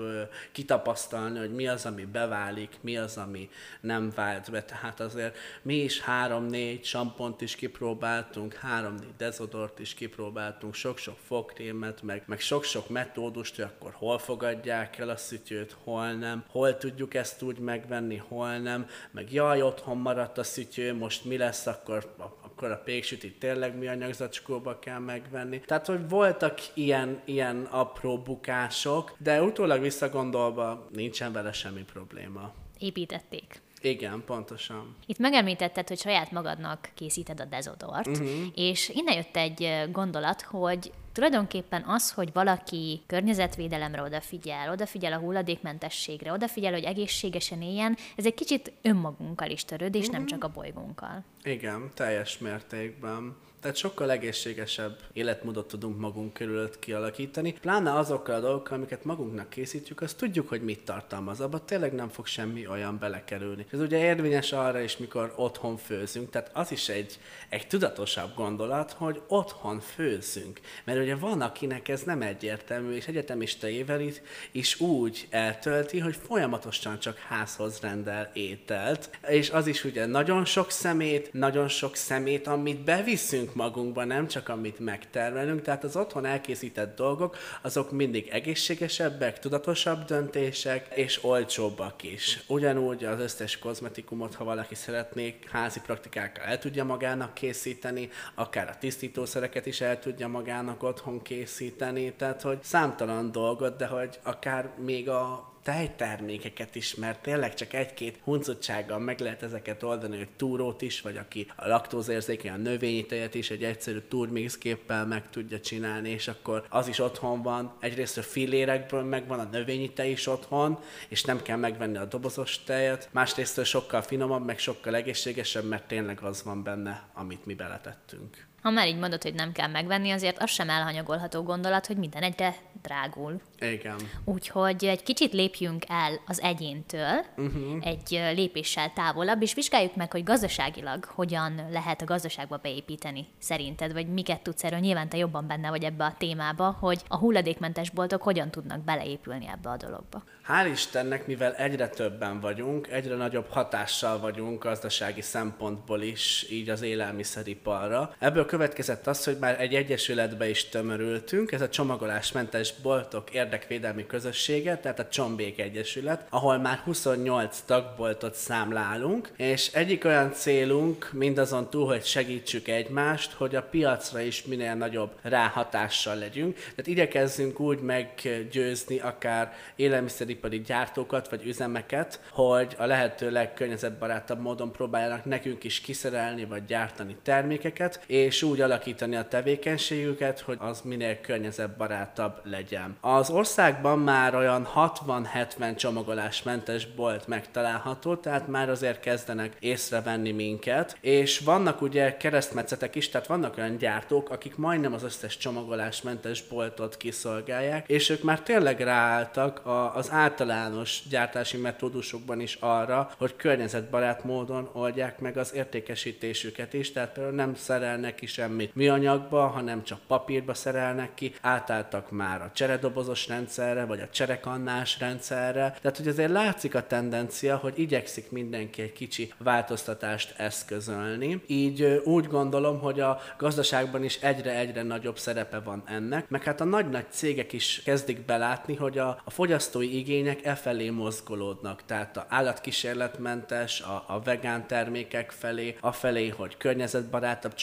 kitapasztalni, 0.53 1.39
hogy 1.39 1.55
mi 1.55 1.67
az, 1.69 1.87
ami 1.87 2.05
beválik, 2.05 2.77
mi 2.81 2.97
az, 2.97 3.17
ami 3.17 3.51
nem 3.81 4.13
vált 4.15 4.51
be. 4.51 4.63
Tehát 4.63 5.01
azért 5.01 5.37
mi 5.63 5.75
is 5.75 6.01
három-négy 6.01 6.85
sampont 6.85 7.41
is 7.41 7.55
kipróbáltunk, 7.55 8.55
három-négy 8.55 9.17
dezodort 9.17 9.79
is 9.79 9.95
kipróbáltunk, 9.95 10.75
sok-sok 10.75 11.19
fogkrémet, 11.27 12.03
meg, 12.03 12.23
meg 12.27 12.41
sok-sok 12.41 12.89
metódust, 12.89 13.57
hogy 13.57 13.65
akkor 13.65 13.93
hol 13.95 14.19
fogadják 14.19 14.99
el 14.99 15.09
a 15.09 15.17
szütyőt, 15.17 15.77
hol 15.85 16.13
nem, 16.13 16.45
hol 16.49 16.77
tudjuk 16.77 17.15
ezt 17.15 17.43
úgy 17.43 17.59
megvenni, 17.59 18.17
hol 18.17 18.59
nem, 18.59 18.87
meg 19.11 19.33
jaj, 19.33 19.63
otthon 19.63 19.97
maradt 19.97 20.39
a 20.39 20.43
szütyő, 20.43 20.95
most 20.95 21.25
mi 21.25 21.37
lesz, 21.37 21.67
akkor 21.67 22.12
akkor 22.19 22.71
a 22.71 22.77
péksütit 22.85 23.39
tényleg 23.39 23.77
műanyag 23.77 24.13
zacskóba 24.13 24.79
kell 24.79 24.99
megvenni. 24.99 25.61
Tehát, 25.61 25.87
hogy 25.87 26.09
voltak 26.09 26.59
ilyen, 26.75 27.21
ilyen 27.25 27.65
apró 27.71 28.19
bukások, 28.19 29.15
de 29.19 29.43
utólag 29.43 29.81
visszagondolva 29.81 30.87
nincsen 30.93 31.33
vele 31.33 31.53
semmi 31.53 31.83
probléma. 31.83 32.53
Építették. 32.79 33.61
Igen, 33.81 34.23
pontosan. 34.27 34.97
Itt 35.07 35.19
megemlítetted, 35.19 35.89
hogy 35.89 35.99
saját 35.99 36.31
magadnak 36.31 36.91
készíted 36.95 37.41
a 37.41 37.45
dezodort, 37.45 38.07
uh-huh. 38.07 38.29
és 38.55 38.89
innen 38.89 39.15
jött 39.15 39.37
egy 39.37 39.89
gondolat, 39.93 40.43
hogy 40.43 40.93
Tulajdonképpen 41.13 41.83
az, 41.87 42.13
hogy 42.13 42.33
valaki 42.33 43.03
környezetvédelemre 43.07 44.03
odafigyel, 44.03 44.71
odafigyel 44.71 45.13
a 45.13 45.19
hulladékmentességre, 45.19 46.33
odafigyel, 46.33 46.73
hogy 46.73 46.85
egészségesen 46.85 47.63
éljen, 47.63 47.97
ez 48.17 48.27
egy 48.27 48.35
kicsit 48.35 48.73
önmagunkkal 48.83 49.51
is 49.51 49.65
törőd, 49.65 49.95
és 49.95 50.01
uh-huh. 50.01 50.17
nem 50.17 50.27
csak 50.27 50.45
a 50.45 50.49
bolygónkkal. 50.49 51.25
Igen, 51.43 51.91
teljes 51.95 52.39
mértékben. 52.39 53.37
Tehát 53.63 53.77
sokkal 53.77 54.11
egészségesebb 54.11 54.99
életmódot 55.13 55.69
tudunk 55.69 55.99
magunk 55.99 56.33
körül 56.33 56.71
kialakítani. 56.79 57.53
Pláne 57.61 57.93
azokkal 57.95 58.35
a 58.35 58.41
dolgokkal, 58.41 58.77
amiket 58.77 59.05
magunknak 59.05 59.51
készítjük, 59.51 60.01
azt 60.01 60.17
tudjuk, 60.17 60.49
hogy 60.49 60.63
mit 60.63 60.85
tartalmaz. 60.85 61.41
Abba 61.41 61.65
tényleg 61.65 61.93
nem 61.93 62.09
fog 62.09 62.27
semmi 62.27 62.67
olyan 62.67 62.99
belekerülni. 62.99 63.67
Ez 63.73 63.81
ugye 63.81 63.99
érvényes 63.99 64.53
arra 64.53 64.81
is, 64.81 64.97
mikor 64.97 65.33
otthon 65.37 65.77
főzünk. 65.77 66.31
Tehát 66.31 66.51
az 66.53 66.73
is 66.73 66.89
egy, 66.89 67.19
egy 67.49 67.67
tudatosabb 67.67 68.35
gondolat, 68.35 68.93
hogy 68.93 69.21
otthon 69.27 69.81
főzzünk. 69.81 70.61
Mert 70.85 71.01
ugye 71.01 71.15
van, 71.17 71.41
akinek 71.41 71.89
ez 71.89 72.03
nem 72.03 72.23
egyértelmű, 72.23 72.95
és 72.95 73.07
egyetemista 73.07 73.69
évelit 73.69 74.23
is 74.53 74.81
úgy 74.81 75.27
eltölti, 75.31 75.99
hogy 75.99 76.17
folyamatosan 76.27 76.99
csak 76.99 77.19
házhoz 77.19 77.81
rendel 77.81 78.31
ételt. 78.35 79.19
És 79.29 79.51
az 79.51 79.67
is 79.67 79.85
ugye 79.85 80.07
nagyon 80.07 80.45
sok 80.45 80.71
szemét, 80.71 81.33
nagyon 81.33 81.69
sok 81.69 81.97
szemét, 81.97 82.47
amit 82.47 82.85
beviszünk 82.85 83.51
magunkban, 83.55 84.07
nem 84.07 84.27
csak 84.27 84.49
amit 84.49 84.79
megtermelünk, 84.79 85.63
tehát 85.63 85.85
az 85.85 85.97
otthon 85.97 86.25
elkészített 86.25 86.97
dolgok, 86.97 87.37
azok 87.63 87.91
mindig 87.91 88.29
egészségesebbek, 88.29 89.39
tudatosabb 89.39 90.05
döntések, 90.05 90.87
és 90.95 91.25
olcsóbbak 91.25 92.03
is. 92.03 92.43
Ugyanúgy 92.47 93.05
az 93.05 93.21
összes 93.21 93.59
kozmetikumot, 93.59 94.35
ha 94.35 94.45
valaki 94.45 94.75
szeretnék, 94.75 95.51
házi 95.51 95.81
praktikákkal 95.81 96.45
el 96.45 96.59
tudja 96.59 96.85
magának 96.85 97.35
készíteni, 97.35 98.11
akár 98.35 98.69
a 98.69 98.79
tisztítószereket 98.79 99.67
is 99.67 99.81
el 99.81 99.99
tudja 99.99 100.29
magának 100.29 100.83
otthon 100.83 101.23
készíteni, 101.23 102.13
tehát 102.13 102.43
hogy 102.43 102.59
számtalan 102.63 103.33
dolgot, 103.33 103.77
de 103.77 103.87
hogy 103.87 104.19
akár 104.23 104.69
még 104.79 105.09
a 105.09 105.52
tejtermékeket 105.63 106.75
is, 106.75 106.95
mert 106.95 107.23
tényleg 107.23 107.55
csak 107.55 107.73
egy-két 107.73 108.19
huncutsággal 108.25 108.99
meg 108.99 109.21
lehet 109.21 109.43
ezeket 109.43 109.83
oldani, 109.83 110.17
hogy 110.17 110.29
túrót 110.37 110.83
is, 110.83 111.01
vagy 111.01 111.17
aki 111.17 111.47
a 111.57 111.69
laktózérzékeny, 111.69 112.53
a 112.53 112.57
növényi 112.57 113.07
tejet 113.07 113.35
is 113.35 113.51
egy 113.51 113.65
egyszerű 113.65 113.99
turmixképpel 113.99 115.07
meg 115.07 115.31
tudja 115.31 115.61
csinálni, 115.61 116.11
és 116.11 116.29
akkor 116.29 116.67
az 116.69 116.89
is 116.89 116.99
otthon 116.99 117.43
van. 117.43 117.77
Egyrészt 117.81 118.19
a 118.19 118.23
filérekből 118.23 119.03
megvan 119.03 119.39
a 119.39 119.49
növényi 119.53 119.93
tej 119.93 120.11
is 120.11 120.27
otthon, 120.27 120.79
és 121.09 121.25
nem 121.25 121.43
kell 121.43 121.57
megvenni 121.57 121.97
a 121.97 122.05
dobozos 122.05 122.63
tejet. 122.65 123.09
Másrészt 123.13 123.65
sokkal 123.65 124.03
finomabb, 124.03 124.45
meg 124.45 124.59
sokkal 124.59 124.95
egészségesebb, 124.95 125.65
mert 125.65 125.87
tényleg 125.87 126.21
az 126.23 126.43
van 126.43 126.63
benne, 126.63 127.09
amit 127.15 127.47
mi 127.47 127.55
beletettünk. 127.55 128.51
Ha 128.63 128.71
már 128.71 128.87
így 128.87 128.99
mondod, 128.99 129.23
hogy 129.23 129.35
nem 129.35 129.53
kell 129.53 129.69
megvenni, 129.69 130.11
azért 130.11 130.43
az 130.43 130.51
sem 130.51 130.71
elhanyagolható 130.71 131.43
gondolat, 131.43 131.87
hogy 131.87 131.97
minden 131.97 132.23
egyre 132.23 132.55
drágul. 132.83 133.41
Igen. 133.61 133.97
Úgyhogy 134.25 134.85
egy 134.85 135.03
kicsit 135.03 135.33
lépjünk 135.33 135.85
el 135.89 136.21
az 136.27 136.41
egyéntől, 136.41 137.25
uh-huh. 137.37 137.77
egy 137.81 138.21
lépéssel 138.35 138.93
távolabb, 138.93 139.43
és 139.43 139.55
vizsgáljuk 139.55 139.97
meg, 139.97 140.11
hogy 140.11 140.25
gazdaságilag 140.25 141.05
hogyan 141.05 141.69
lehet 141.71 142.03
a 142.03 142.05
gazdaságba 142.05 142.57
beépíteni 142.57 143.27
szerinted, 143.39 143.93
vagy 143.93 144.07
miket 144.07 144.43
tudsz 144.43 144.65
erről. 144.65 144.79
Nyilván 144.79 145.09
te 145.09 145.17
jobban 145.17 145.47
benne 145.47 145.71
vagy 145.71 145.85
ebbe 145.85 146.05
a 146.05 146.15
témába, 146.19 146.77
hogy 146.81 147.03
a 147.09 147.17
hulladékmentes 147.17 147.91
boltok 147.91 148.23
hogyan 148.23 148.51
tudnak 148.51 148.81
beleépülni 148.81 149.49
ebbe 149.53 149.69
a 149.71 149.77
dologba. 149.77 150.23
Hál' 150.49 150.69
Istennek, 150.73 151.27
mivel 151.27 151.55
egyre 151.55 151.89
többen 151.89 152.41
vagyunk, 152.41 152.89
egyre 152.89 153.15
nagyobb 153.15 153.49
hatással 153.49 154.19
vagyunk 154.19 154.63
gazdasági 154.63 155.21
szempontból 155.21 156.03
is, 156.03 156.47
így 156.51 156.69
az 156.69 156.83
élelmiszeriparra. 156.83 158.15
Ebből 158.19 158.47
következett 158.53 159.07
az, 159.07 159.25
hogy 159.25 159.37
már 159.41 159.61
egy 159.61 159.75
egyesületbe 159.75 160.49
is 160.49 160.69
tömörültünk, 160.69 161.53
ez 161.53 161.61
a 161.61 161.69
csomagolásmentes 161.69 162.75
boltok 162.83 163.31
érdekvédelmi 163.31 164.07
közössége, 164.07 164.77
tehát 164.77 164.99
a 164.99 165.09
Csombék 165.09 165.61
Egyesület, 165.61 166.27
ahol 166.31 166.59
már 166.59 166.79
28 166.79 167.63
tagboltot 167.67 168.35
számlálunk, 168.35 169.31
és 169.37 169.73
egyik 169.73 170.05
olyan 170.05 170.33
célunk 170.33 171.11
mindazon 171.13 171.71
túl, 171.71 171.87
hogy 171.87 172.05
segítsük 172.05 172.69
egymást, 172.69 173.33
hogy 173.33 173.55
a 173.55 173.63
piacra 173.63 174.21
is 174.21 174.45
minél 174.45 174.75
nagyobb 174.75 175.11
ráhatással 175.23 176.17
legyünk. 176.17 176.55
Tehát 176.55 176.87
igyekezzünk 176.87 177.61
úgy 177.61 177.81
meggyőzni 177.81 178.99
akár 178.99 179.53
élelmiszeripari 179.77 180.61
gyártókat 180.61 181.29
vagy 181.29 181.47
üzemeket, 181.47 182.21
hogy 182.31 182.75
a 182.79 182.85
lehető 182.85 183.31
legkörnyezetbarátabb 183.31 184.41
módon 184.41 184.73
próbáljanak 184.73 185.25
nekünk 185.25 185.65
is 185.65 185.81
kiszerelni 185.81 186.45
vagy 186.45 186.65
gyártani 186.65 187.17
termékeket, 187.23 188.01
és 188.07 188.42
úgy 188.43 188.61
alakítani 188.61 189.17
a 189.17 189.29
tevékenységüket, 189.29 190.41
hogy 190.41 190.57
az 190.61 190.81
minél 190.81 191.21
környezetbarátabb 191.21 192.41
legyen. 192.45 192.97
Az 193.01 193.31
országban 193.31 193.99
már 193.99 194.35
olyan 194.35 194.69
60-70 194.75 195.77
csomagolásmentes 195.77 196.87
bolt 196.87 197.27
megtalálható, 197.27 198.17
tehát 198.17 198.49
már 198.49 198.69
azért 198.69 199.01
kezdenek 199.01 199.57
észrevenni 199.61 200.33
minket, 200.33 200.97
és 201.01 201.39
vannak 201.39 201.83
ugye 201.83 202.17
keresztmetszetek 202.17 202.95
is, 202.95 203.09
tehát 203.09 203.27
vannak 203.27 203.57
olyan 203.57 203.77
gyártók, 203.77 204.31
akik 204.31 204.57
majdnem 204.57 204.93
az 204.93 205.03
összes 205.03 205.37
csomagolásmentes 205.37 206.43
boltot 206.43 206.97
kiszolgálják, 206.97 207.89
és 207.89 208.09
ők 208.09 208.23
már 208.23 208.41
tényleg 208.41 208.81
ráálltak 208.81 209.61
az 209.95 210.11
általános 210.11 211.03
gyártási 211.09 211.57
metódusokban 211.57 212.41
is 212.41 212.57
arra, 212.61 213.11
hogy 213.19 213.37
környezetbarát 213.37 214.25
módon 214.25 214.71
oldják 214.73 215.19
meg 215.19 215.37
az 215.37 215.55
értékesítésüket 215.55 216.73
is, 216.73 216.93
tehát 216.93 217.13
például 217.13 217.35
nem 217.35 217.55
szerelnek 217.55 218.21
is 218.23 218.32
semmit 218.33 218.75
műanyagba, 218.75 219.47
hanem 219.47 219.83
csak 219.83 219.99
papírba 220.07 220.55
szerelnek 220.55 221.15
ki, 221.15 221.35
átálltak 221.41 222.11
már 222.11 222.43
a 222.43 222.51
cseredobozos 222.55 223.29
rendszerre, 223.29 223.85
vagy 223.85 224.01
a 224.01 224.09
cserekannás 224.09 224.99
rendszerre. 224.99 225.77
Tehát, 225.81 225.97
hogy 225.97 226.09
azért 226.09 226.31
látszik 226.31 226.75
a 226.75 226.87
tendencia, 226.87 227.57
hogy 227.57 227.79
igyekszik 227.79 228.31
mindenki 228.31 228.83
egy 228.83 228.93
kicsi 228.93 229.33
változtatást 229.39 230.35
eszközölni. 230.37 231.43
Így 231.47 232.01
úgy 232.05 232.27
gondolom, 232.27 232.81
hogy 232.81 233.01
a 233.01 233.21
gazdaságban 233.39 234.05
is 234.05 234.17
egyre-egyre 234.17 234.83
nagyobb 234.83 235.19
szerepe 235.19 235.61
van 235.61 235.83
ennek, 235.87 236.29
meg 236.29 236.43
hát 236.43 236.61
a 236.61 236.65
nagy-nagy 236.65 237.11
cégek 237.11 237.53
is 237.53 237.83
kezdik 237.85 238.25
belátni, 238.25 238.75
hogy 238.75 238.99
a, 238.99 239.21
a 239.25 239.31
fogyasztói 239.31 239.97
igények 239.99 240.45
e 240.45 240.55
felé 240.55 240.91
mozgolódnak. 240.91 241.83
Tehát 241.87 242.17
a 242.17 242.27
állatkísérletmentes, 242.29 243.81
a, 243.81 244.05
a 244.07 244.21
vegán 244.21 244.67
termékek 244.67 245.31
felé, 245.31 245.77
a 245.81 245.93
felé, 245.93 246.29
hogy 246.29 246.57
környezetbarátabb 246.57 247.55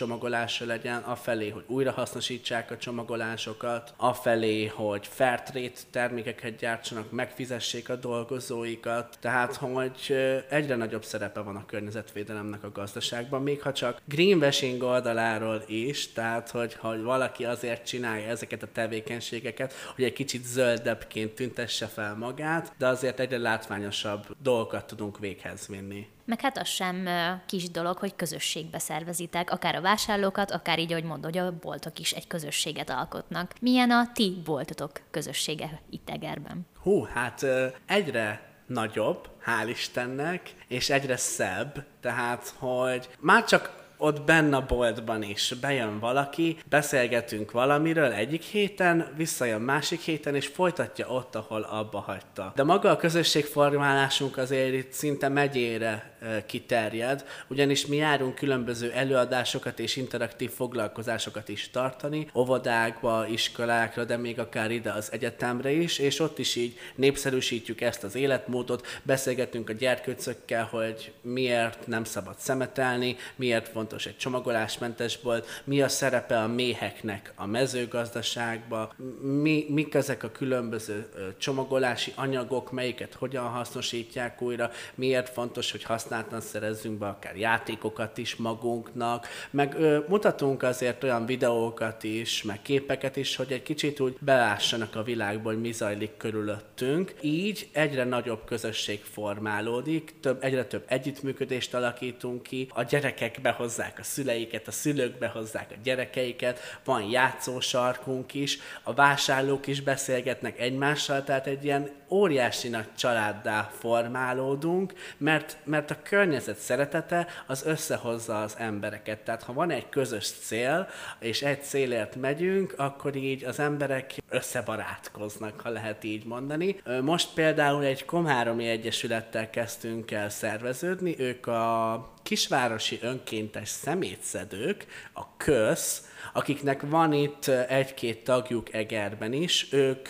csomagolása 0.59 0.65
legyen, 0.65 1.01
afelé, 1.01 1.49
hogy 1.49 1.63
újrahasznosítsák 1.67 2.71
a 2.71 2.77
csomagolásokat, 2.77 3.93
afelé, 3.97 4.65
hogy 4.65 5.07
fairtrade 5.07 5.71
termékeket 5.91 6.55
gyártsanak, 6.55 7.11
megfizessék 7.11 7.89
a 7.89 7.95
dolgozóikat, 7.95 9.17
tehát 9.19 9.55
hogy 9.55 10.15
egyre 10.49 10.75
nagyobb 10.75 11.03
szerepe 11.03 11.39
van 11.39 11.55
a 11.55 11.65
környezetvédelemnek 11.65 12.63
a 12.63 12.71
gazdaságban, 12.71 13.43
még 13.43 13.61
ha 13.61 13.73
csak 13.73 14.01
greenwashing 14.05 14.83
oldaláról 14.83 15.63
is, 15.67 16.11
tehát 16.11 16.49
hogy 16.49 16.73
ha 16.73 17.01
valaki 17.01 17.45
azért 17.45 17.85
csinálja 17.85 18.27
ezeket 18.27 18.63
a 18.63 18.71
tevékenységeket, 18.71 19.73
hogy 19.95 20.03
egy 20.03 20.13
kicsit 20.13 20.45
zöldebbként 20.45 21.35
tüntesse 21.35 21.85
fel 21.85 22.15
magát, 22.15 22.73
de 22.77 22.87
azért 22.87 23.19
egyre 23.19 23.37
látványosabb 23.37 24.25
dolgokat 24.41 24.87
tudunk 24.87 25.19
véghez 25.19 25.67
vinni. 25.67 26.07
Meg 26.29 26.41
hát 26.41 26.57
az 26.57 26.67
sem 26.67 27.07
kis 27.45 27.69
dolog, 27.69 27.97
hogy 27.97 28.15
közösségbe 28.15 28.79
szervezitek, 28.79 29.51
akár 29.51 29.75
a 29.75 29.81
vásárlókat, 29.81 30.51
akár 30.51 30.79
így, 30.79 30.91
ahogy 30.91 31.03
mondod, 31.03 31.35
hogy 31.35 31.45
a 31.45 31.57
boltok 31.61 31.99
is 31.99 32.11
egy 32.11 32.27
közösséget 32.27 32.89
alkotnak. 32.89 33.53
Milyen 33.61 33.91
a 33.91 34.11
ti 34.13 34.41
boltotok 34.45 34.91
közössége 35.11 35.81
itt 35.89 36.09
Egerben? 36.09 36.67
Hú, 36.81 37.03
hát 37.03 37.45
egyre 37.85 38.41
nagyobb, 38.67 39.29
hál' 39.45 39.67
Istennek, 39.69 40.53
és 40.67 40.89
egyre 40.89 41.17
szebb, 41.17 41.85
tehát, 42.01 42.53
hogy 42.57 43.09
már 43.19 43.43
csak 43.43 43.78
ott 44.01 44.21
benne 44.21 44.55
a 44.55 44.65
boltban 44.65 45.23
is 45.23 45.53
bejön 45.61 45.99
valaki, 45.99 46.57
beszélgetünk 46.69 47.51
valamiről 47.51 48.11
egyik 48.11 48.41
héten, 48.41 49.07
visszajön 49.17 49.61
másik 49.61 49.99
héten, 49.99 50.35
és 50.35 50.47
folytatja 50.47 51.07
ott, 51.07 51.35
ahol 51.35 51.61
abba 51.61 51.99
hagyta. 51.99 52.51
De 52.55 52.63
maga 52.63 52.89
a 52.89 52.95
közösségformálásunk 52.95 54.37
azért 54.37 54.73
itt 54.73 54.91
szinte 54.91 55.27
megyére 55.29 56.17
kiterjed, 56.45 57.25
ugyanis 57.47 57.85
mi 57.85 57.95
járunk 57.95 58.35
különböző 58.35 58.91
előadásokat 58.91 59.79
és 59.79 59.95
interaktív 59.95 60.51
foglalkozásokat 60.51 61.49
is 61.49 61.69
tartani, 61.69 62.27
óvodákba, 62.35 63.27
iskolákra, 63.27 64.03
de 64.03 64.17
még 64.17 64.39
akár 64.39 64.71
ide 64.71 64.91
az 64.91 65.11
egyetemre 65.11 65.71
is, 65.71 65.97
és 65.97 66.19
ott 66.19 66.39
is 66.39 66.55
így 66.55 66.77
népszerűsítjük 66.95 67.81
ezt 67.81 68.03
az 68.03 68.15
életmódot, 68.15 68.87
beszélgetünk 69.03 69.69
a 69.69 69.73
gyerkőcökkel, 69.73 70.67
hogy 70.71 71.11
miért 71.21 71.87
nem 71.87 72.03
szabad 72.03 72.37
szemetelni, 72.37 73.15
miért 73.35 73.67
fontos 73.67 73.88
fontos 73.89 74.05
egy 74.05 74.17
csomagolásmentes 74.17 75.17
bolt, 75.17 75.61
mi 75.63 75.81
a 75.81 75.87
szerepe 75.87 76.39
a 76.39 76.47
méheknek 76.47 77.33
a 77.35 77.45
mezőgazdaságban, 77.45 78.93
mi, 79.21 79.65
mik 79.69 79.93
ezek 79.93 80.23
a 80.23 80.31
különböző 80.31 81.09
csomagolási 81.37 82.13
anyagok, 82.15 82.71
melyiket 82.71 83.13
hogyan 83.13 83.43
hasznosítják 83.43 84.41
újra, 84.41 84.71
miért 84.95 85.29
fontos, 85.29 85.71
hogy 85.71 85.83
használtan 85.83 86.41
szerezzünk 86.41 86.97
be 86.97 87.07
akár 87.07 87.35
játékokat 87.35 88.17
is 88.17 88.35
magunknak, 88.35 89.27
meg 89.51 89.75
ö, 89.77 89.99
mutatunk 90.07 90.63
azért 90.63 91.03
olyan 91.03 91.25
videókat 91.25 92.03
is, 92.03 92.43
meg 92.43 92.61
képeket 92.61 93.15
is, 93.15 93.35
hogy 93.35 93.51
egy 93.51 93.63
kicsit 93.63 93.99
úgy 93.99 94.17
belássanak 94.19 94.95
a 94.95 95.03
világból, 95.03 95.53
hogy 95.53 95.61
mi 95.61 95.71
zajlik 95.71 96.17
körülöttünk. 96.17 97.13
Így 97.21 97.69
egyre 97.71 98.03
nagyobb 98.03 98.45
közösség 98.45 99.03
formálódik, 99.03 100.13
több, 100.19 100.43
egyre 100.43 100.65
több 100.65 100.83
együttműködést 100.87 101.73
alakítunk 101.73 102.43
ki, 102.43 102.67
a 102.73 102.83
gyerekek 102.83 103.39
behozzák 103.41 103.77
a 103.79 104.03
szüleiket, 104.03 104.67
a 104.67 104.71
szülők 104.71 105.17
behozzák 105.17 105.71
a 105.71 105.79
gyerekeiket, 105.83 106.59
van 106.83 107.03
játszósarkunk 107.03 108.33
is, 108.33 108.59
a 108.83 108.93
vásárlók 108.93 109.67
is 109.67 109.81
beszélgetnek 109.81 110.59
egymással, 110.59 111.23
tehát 111.23 111.47
egy 111.47 111.63
ilyen 111.63 111.89
óriási 112.09 112.69
nagy 112.69 112.95
családdá 112.97 113.71
formálódunk, 113.79 114.93
mert, 115.17 115.57
mert 115.63 115.91
a 115.91 116.01
környezet 116.03 116.57
szeretete 116.57 117.27
az 117.47 117.65
összehozza 117.65 118.41
az 118.41 118.55
embereket. 118.57 119.19
Tehát 119.19 119.43
ha 119.43 119.53
van 119.53 119.71
egy 119.71 119.89
közös 119.89 120.29
cél, 120.29 120.87
és 121.19 121.41
egy 121.41 121.63
célért 121.63 122.15
megyünk, 122.15 122.73
akkor 122.77 123.15
így 123.15 123.43
az 123.43 123.59
emberek 123.59 124.13
összebarátkoznak, 124.29 125.61
ha 125.61 125.69
lehet 125.69 126.03
így 126.03 126.25
mondani. 126.25 126.81
Most 127.01 127.33
például 127.33 127.83
egy 127.83 128.05
Komáromi 128.05 128.67
Egyesülettel 128.67 129.49
kezdtünk 129.49 130.11
el 130.11 130.29
szerveződni, 130.29 131.15
ők 131.19 131.47
a 131.47 132.13
kisvárosi 132.29 132.99
önkéntes 133.01 133.69
szemétszedők, 133.69 134.85
a 135.13 135.37
köz, 135.37 136.08
akiknek 136.33 136.81
van 136.81 137.13
itt 137.13 137.47
egy-két 137.47 138.23
tagjuk 138.23 138.73
Egerben 138.73 139.33
is. 139.33 139.67
Ők 139.71 140.07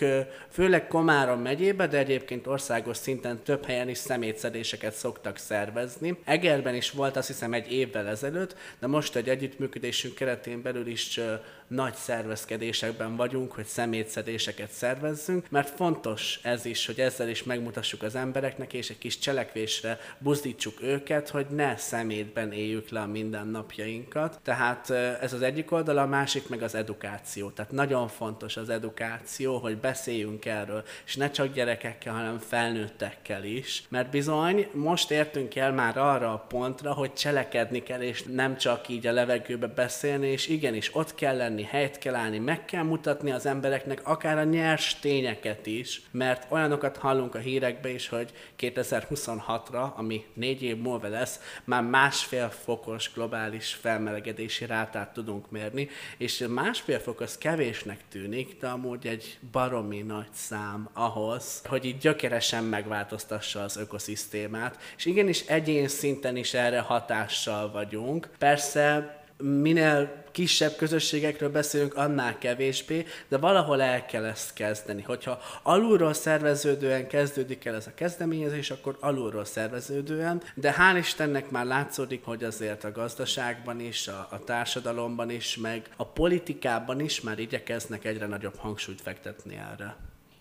főleg 0.50 0.86
Komárom 0.86 1.40
megyében, 1.40 1.90
de 1.90 1.98
egyébként 1.98 2.46
országos 2.46 2.96
szinten 2.96 3.42
több 3.42 3.64
helyen 3.64 3.88
is 3.88 3.98
szemétszedéseket 3.98 4.92
szoktak 4.92 5.36
szervezni. 5.36 6.18
Egerben 6.24 6.74
is 6.74 6.90
volt 6.90 7.16
azt 7.16 7.26
hiszem 7.26 7.52
egy 7.52 7.72
évvel 7.72 8.08
ezelőtt, 8.08 8.56
de 8.78 8.86
most 8.86 9.16
egy 9.16 9.28
együttműködésünk 9.28 10.14
keretén 10.14 10.62
belül 10.62 10.86
is 10.86 11.20
nagy 11.68 11.94
szervezkedésekben 11.94 13.16
vagyunk, 13.16 13.52
hogy 13.52 13.64
szemétszedéseket 13.64 14.70
szervezzünk, 14.70 15.50
mert 15.50 15.68
fontos 15.68 16.40
ez 16.42 16.64
is, 16.64 16.86
hogy 16.86 17.00
ezzel 17.00 17.28
is 17.28 17.42
megmutassuk 17.42 18.02
az 18.02 18.14
embereknek, 18.14 18.72
és 18.72 18.90
egy 18.90 18.98
kis 18.98 19.18
cselekvésre 19.18 19.98
buzdítsuk 20.18 20.82
őket, 20.82 21.28
hogy 21.28 21.46
ne 21.46 21.76
szemétben 21.76 22.52
éljük 22.52 22.88
le 22.88 23.00
a 23.00 23.06
mindennapjainkat. 23.06 24.40
Tehát 24.42 24.90
ez 25.20 25.32
az 25.32 25.42
egyik 25.42 25.72
oldala, 25.72 25.99
a 26.00 26.06
másik 26.06 26.48
meg 26.48 26.62
az 26.62 26.74
edukáció. 26.74 27.50
Tehát 27.50 27.72
nagyon 27.72 28.08
fontos 28.08 28.56
az 28.56 28.68
edukáció, 28.68 29.58
hogy 29.58 29.76
beszéljünk 29.76 30.44
erről, 30.44 30.84
és 31.06 31.16
ne 31.16 31.30
csak 31.30 31.52
gyerekekkel, 31.52 32.14
hanem 32.14 32.38
felnőttekkel 32.38 33.44
is, 33.44 33.82
mert 33.88 34.10
bizony 34.10 34.68
most 34.72 35.10
értünk 35.10 35.56
el 35.56 35.72
már 35.72 35.98
arra 35.98 36.32
a 36.32 36.44
pontra, 36.48 36.92
hogy 36.92 37.12
cselekedni 37.12 37.82
kell, 37.82 38.00
és 38.00 38.22
nem 38.22 38.56
csak 38.56 38.88
így 38.88 39.06
a 39.06 39.12
levegőbe 39.12 39.66
beszélni, 39.66 40.26
és 40.26 40.48
igenis 40.48 40.94
ott 40.94 41.14
kell 41.14 41.36
lenni, 41.36 41.62
helyt 41.62 41.98
kell 41.98 42.14
állni, 42.14 42.38
meg 42.38 42.64
kell 42.64 42.82
mutatni 42.82 43.30
az 43.30 43.46
embereknek 43.46 44.00
akár 44.08 44.38
a 44.38 44.44
nyers 44.44 44.98
tényeket 44.98 45.66
is, 45.66 46.02
mert 46.10 46.52
olyanokat 46.52 46.96
hallunk 46.96 47.34
a 47.34 47.38
hírekbe 47.38 47.88
is, 47.88 48.08
hogy 48.08 48.32
2026-ra, 48.58 49.94
ami 49.94 50.24
négy 50.34 50.62
év 50.62 50.76
múlva 50.76 51.08
lesz, 51.08 51.40
már 51.64 51.82
másfél 51.82 52.50
fokos 52.50 53.12
globális 53.14 53.74
felmelegedési 53.74 54.66
rátát 54.66 55.12
tudunk 55.12 55.50
mérni, 55.50 55.88
és 56.16 56.46
másfél 56.48 56.98
fok 56.98 57.20
az 57.20 57.38
kevésnek 57.38 58.00
tűnik, 58.08 58.56
de 58.60 58.68
amúgy 58.68 59.06
egy 59.06 59.38
baromi 59.52 60.02
nagy 60.02 60.32
szám 60.32 60.88
ahhoz, 60.92 61.62
hogy 61.64 61.84
így 61.84 61.98
gyökeresen 61.98 62.64
megváltoztassa 62.64 63.62
az 63.62 63.76
ökoszisztémát, 63.76 64.78
és 64.96 65.04
igenis 65.04 65.40
egyén 65.40 65.88
szinten 65.88 66.36
is 66.36 66.54
erre 66.54 66.80
hatással 66.80 67.70
vagyunk. 67.70 68.28
Persze 68.38 69.18
minél 69.40 70.20
kisebb 70.32 70.76
közösségekről 70.76 71.50
beszélünk, 71.50 71.94
annál 71.94 72.38
kevésbé, 72.38 73.06
de 73.28 73.38
valahol 73.38 73.82
el 73.82 74.06
kell 74.06 74.24
ezt 74.24 74.52
kezdeni. 74.52 75.02
Hogyha 75.02 75.40
alulról 75.62 76.12
szerveződően 76.12 77.08
kezdődik 77.08 77.64
el 77.64 77.74
ez 77.74 77.86
a 77.86 77.94
kezdeményezés, 77.94 78.70
akkor 78.70 78.96
alulról 79.00 79.44
szerveződően, 79.44 80.42
de 80.54 80.74
hál' 80.78 80.98
Istennek 80.98 81.50
már 81.50 81.66
látszódik, 81.66 82.24
hogy 82.24 82.44
azért 82.44 82.84
a 82.84 82.92
gazdaságban 82.92 83.80
is, 83.80 84.08
a, 84.08 84.28
a 84.30 84.38
társadalomban 84.44 85.30
is, 85.30 85.56
meg 85.56 85.88
a 85.96 86.06
politikában 86.06 87.00
is 87.00 87.20
már 87.20 87.38
igyekeznek 87.38 88.04
egyre 88.04 88.26
nagyobb 88.26 88.56
hangsúlyt 88.56 89.00
fektetni 89.00 89.56
erre. 89.72 89.96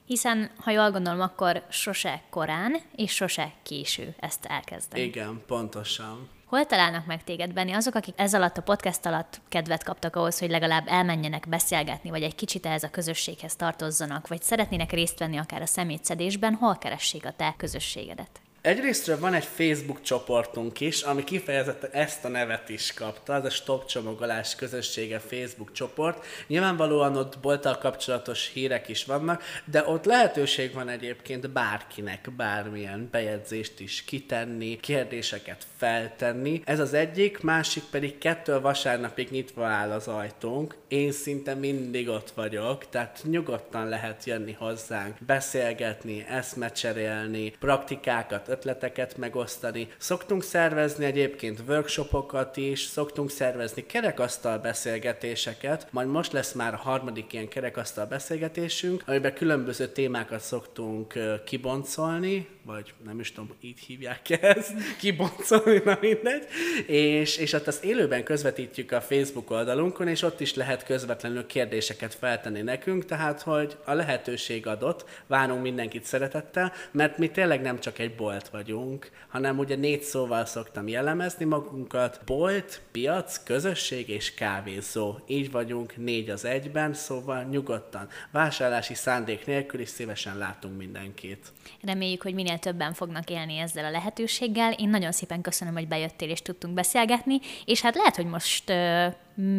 Hiszen, 0.06 0.52
ha 0.58 0.72
jól 0.72 0.92
gondolom, 0.92 1.22
akkor 1.22 1.64
sose 1.70 2.22
korán 2.30 2.76
és 2.96 3.12
sose 3.12 3.54
késő 3.64 4.16
ezt 4.20 4.46
elkezdeni. 4.46 5.04
Igen, 5.04 5.42
pontosan. 5.48 6.30
Hol 6.50 6.66
találnak 6.66 7.06
meg 7.06 7.24
téged, 7.24 7.54
Benni? 7.54 7.72
Azok, 7.72 7.96
akik 7.96 8.14
ez 8.18 8.34
alatt 8.34 8.58
a 8.58 8.62
podcast 8.62 9.06
alatt 9.06 9.42
kedvet 9.50 9.84
kaptak 9.84 10.16
ahhoz, 10.16 10.40
hogy 10.40 10.50
legalább 10.50 10.88
elmenjenek 10.88 11.46
beszélgetni, 11.50 12.10
vagy 12.10 12.24
egy 12.24 12.36
kicsit 12.36 12.66
ehhez 12.66 12.84
a 12.84 12.90
közösséghez 12.90 13.56
tartozzanak, 13.56 14.28
vagy 14.28 14.42
szeretnének 14.42 14.92
részt 14.92 15.20
venni 15.20 15.38
akár 15.38 15.62
a 15.62 15.66
szemétszedésben, 15.66 16.54
hol 16.54 16.78
keressék 16.78 17.26
a 17.26 17.32
te 17.32 17.54
közösségedet? 17.58 18.42
Egyrésztről 18.62 19.19
van 19.19 19.34
egy 19.34 19.43
Facebook 19.43 20.02
csoportunk 20.02 20.80
is, 20.80 21.02
ami 21.02 21.24
kifejezetten 21.24 21.89
ezt 21.91 22.26
a 22.26 22.28
nevet 22.28 22.69
is 22.69 22.93
kapta, 22.93 23.34
az 23.34 23.43
a 23.45 23.50
Stop 23.50 23.86
Csomagolás 23.86 24.56
közössége 24.56 25.19
Facebook 25.19 25.72
csoport. 25.72 26.26
Nyilvánvalóan 26.48 27.15
ott 27.15 27.39
bolttal 27.39 27.78
kapcsolatos 27.78 28.52
hírek 28.54 28.88
is 28.88 29.06
vannak, 29.06 29.43
de 29.65 29.84
ott 29.88 30.06
lehetőség 30.06 30.74
van 30.74 30.89
egyébként 30.89 31.50
bárkinek 31.50 32.30
bármilyen 32.38 33.08
bejegyzést 33.12 33.80
is 33.80 34.04
kitenni, 34.04 34.80
kérdéseket 34.80 35.65
feltenni. 35.78 36.62
Ez 36.65 36.80
az 36.80 36.93
egyik, 36.93 37.41
másik 37.41 37.84
pedig 37.91 38.17
kettő 38.17 38.60
vasárnapig 38.60 39.30
nyitva 39.30 39.65
áll 39.65 39.91
az 39.91 40.08
ajtónk. 40.08 40.76
Én 40.88 41.12
szinte 41.12 41.54
mindig 41.54 42.08
ott 42.08 42.32
vagyok, 42.36 42.89
tehát 42.89 43.22
nyugodtan 43.24 43.89
lehet 43.89 44.26
jönni 44.26 44.52
hozzánk, 44.52 45.15
beszélgetni, 45.26 46.26
eszmecserélni, 46.30 47.50
praktikákat 47.60 48.48
ötleteket 48.50 49.18
megosztani. 49.18 49.88
Szoktunk 49.98 50.44
szervezni 50.44 51.06
egyébként 51.06 51.62
workshopokat 51.68 52.58
is, 52.58 52.80
szoktunk 52.80 53.30
szervezni 53.30 53.86
kerekasztal 53.86 54.58
beszélgetéseket, 54.58 55.88
majd 55.92 56.08
most 56.08 56.32
lesz 56.32 56.54
már 56.54 56.74
a 56.74 56.78
harmadik 56.78 57.34
ilyen 57.34 57.48
kerekasztal 57.48 58.06
beszélgetésünk, 58.06 59.04
amiben 59.06 59.34
különböző 59.34 59.88
témákat 59.88 60.40
szoktunk 60.40 61.14
kiboncolni, 61.46 62.48
vagy 62.73 62.93
nem 63.05 63.19
is 63.19 63.32
tudom, 63.32 63.55
így 63.62 63.79
hívják 63.79 64.29
ezt, 64.29 64.73
kiboncolni, 65.01 65.82
na 65.86 65.97
mindegy, 66.01 66.47
és, 66.88 67.38
és 67.38 67.53
ott 67.53 67.67
azt 67.67 67.84
élőben 67.84 68.23
közvetítjük 68.23 68.91
a 68.91 69.01
Facebook 69.01 69.51
oldalunkon, 69.51 70.08
és 70.08 70.21
ott 70.21 70.39
is 70.39 70.53
lehet 70.53 70.86
közvetlenül 70.86 71.45
kérdéseket 71.45 72.13
feltenni 72.13 72.62
nekünk, 72.62 73.05
tehát, 73.05 73.41
hogy 73.41 73.77
a 73.86 73.93
lehetőség 73.93 74.67
adott, 74.67 75.05
várunk 75.27 75.62
mindenkit 75.62 76.03
szeretettel, 76.03 76.73
mert 76.91 77.17
mi 77.17 77.29
tényleg 77.29 77.62
nem 77.62 77.79
csak 77.79 77.99
egy 77.99 78.15
bolt 78.15 78.49
vagyunk, 78.49 79.10
hanem 79.29 79.58
ugye 79.58 79.75
négy 79.75 80.01
szóval 80.01 80.45
szoktam 80.45 80.88
jellemezni 80.88 81.45
magunkat, 81.45 82.21
bolt, 82.25 82.82
piac, 82.91 83.43
közösség 83.43 84.10
és 84.10 84.34
kávézó. 84.34 85.15
Így 85.27 85.51
vagyunk 85.51 85.97
négy 85.97 86.29
az 86.29 86.45
egyben, 86.45 86.93
szóval 86.93 87.43
nyugodtan, 87.43 88.08
vásárlási 88.32 88.93
szándék 88.93 89.45
nélkül 89.45 89.79
is 89.79 89.89
szívesen 89.89 90.38
látunk 90.38 90.77
mindenkit. 90.77 91.51
Reméljük, 91.82 92.21
hogy 92.21 92.34
minél 92.60 92.74
többen 92.74 92.93
fognak 92.93 93.30
élni 93.30 93.58
ezzel 93.58 93.86
a 93.86 93.89
lehetőséggel. 93.89 94.72
Én 94.72 94.89
nagyon 94.89 95.12
szépen 95.12 95.41
köszönöm, 95.41 95.74
hogy 95.74 95.88
bejöttél 95.88 96.30
és 96.30 96.41
tudtunk 96.41 96.74
beszélgetni, 96.74 97.39
és 97.65 97.82
hát 97.82 97.95
lehet, 97.95 98.15
hogy 98.15 98.26
most 98.26 98.69
ö, 98.69 99.08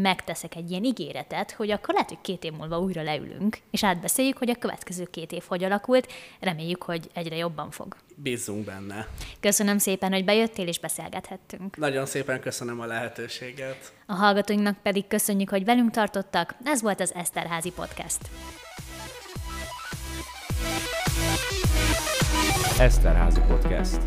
megteszek 0.03 0.57
egy 0.57 0.71
ilyen 0.71 0.85
ígéretet, 0.85 1.51
hogy 1.51 1.71
akkor 1.71 1.95
lehet, 1.95 2.09
hogy 2.09 2.21
két 2.21 2.45
év 2.45 2.53
múlva 2.53 2.79
újra 2.79 3.03
leülünk, 3.03 3.59
és 3.71 3.85
átbeszéljük, 3.85 4.39
hogy 4.39 4.51
a 4.51 4.55
következő 4.55 5.05
két 5.05 5.33
év 5.33 5.43
hogy 5.47 5.65
alakult. 5.65 6.13
Reméljük, 6.41 6.83
hogy 6.83 7.11
egyre 7.13 7.37
jobban 7.37 7.71
fog. 7.71 7.97
Bízzunk 8.17 8.65
benne. 8.65 9.07
Köszönöm 9.41 9.79
szépen, 9.79 10.13
hogy 10.13 10.25
bejöttél 10.25 10.67
és 10.67 10.79
beszélgethettünk. 10.79 11.77
Nagyon 11.77 12.07
szépen 12.07 12.41
köszönöm 12.41 12.81
a 12.81 12.87
lehetőséget. 12.87 13.93
A 14.07 14.15
hallgatóinknak 14.15 14.83
pedig 14.83 15.07
köszönjük, 15.07 15.51
hogy 15.51 15.65
velünk 15.65 15.91
tartottak. 15.91 16.55
Ez 16.65 16.83
volt 16.83 17.01
az 17.01 17.15
Eszterházi 17.15 17.71
Podcast. 17.71 18.31
Eszterházi 22.81 23.41
Podcast. 23.41 24.01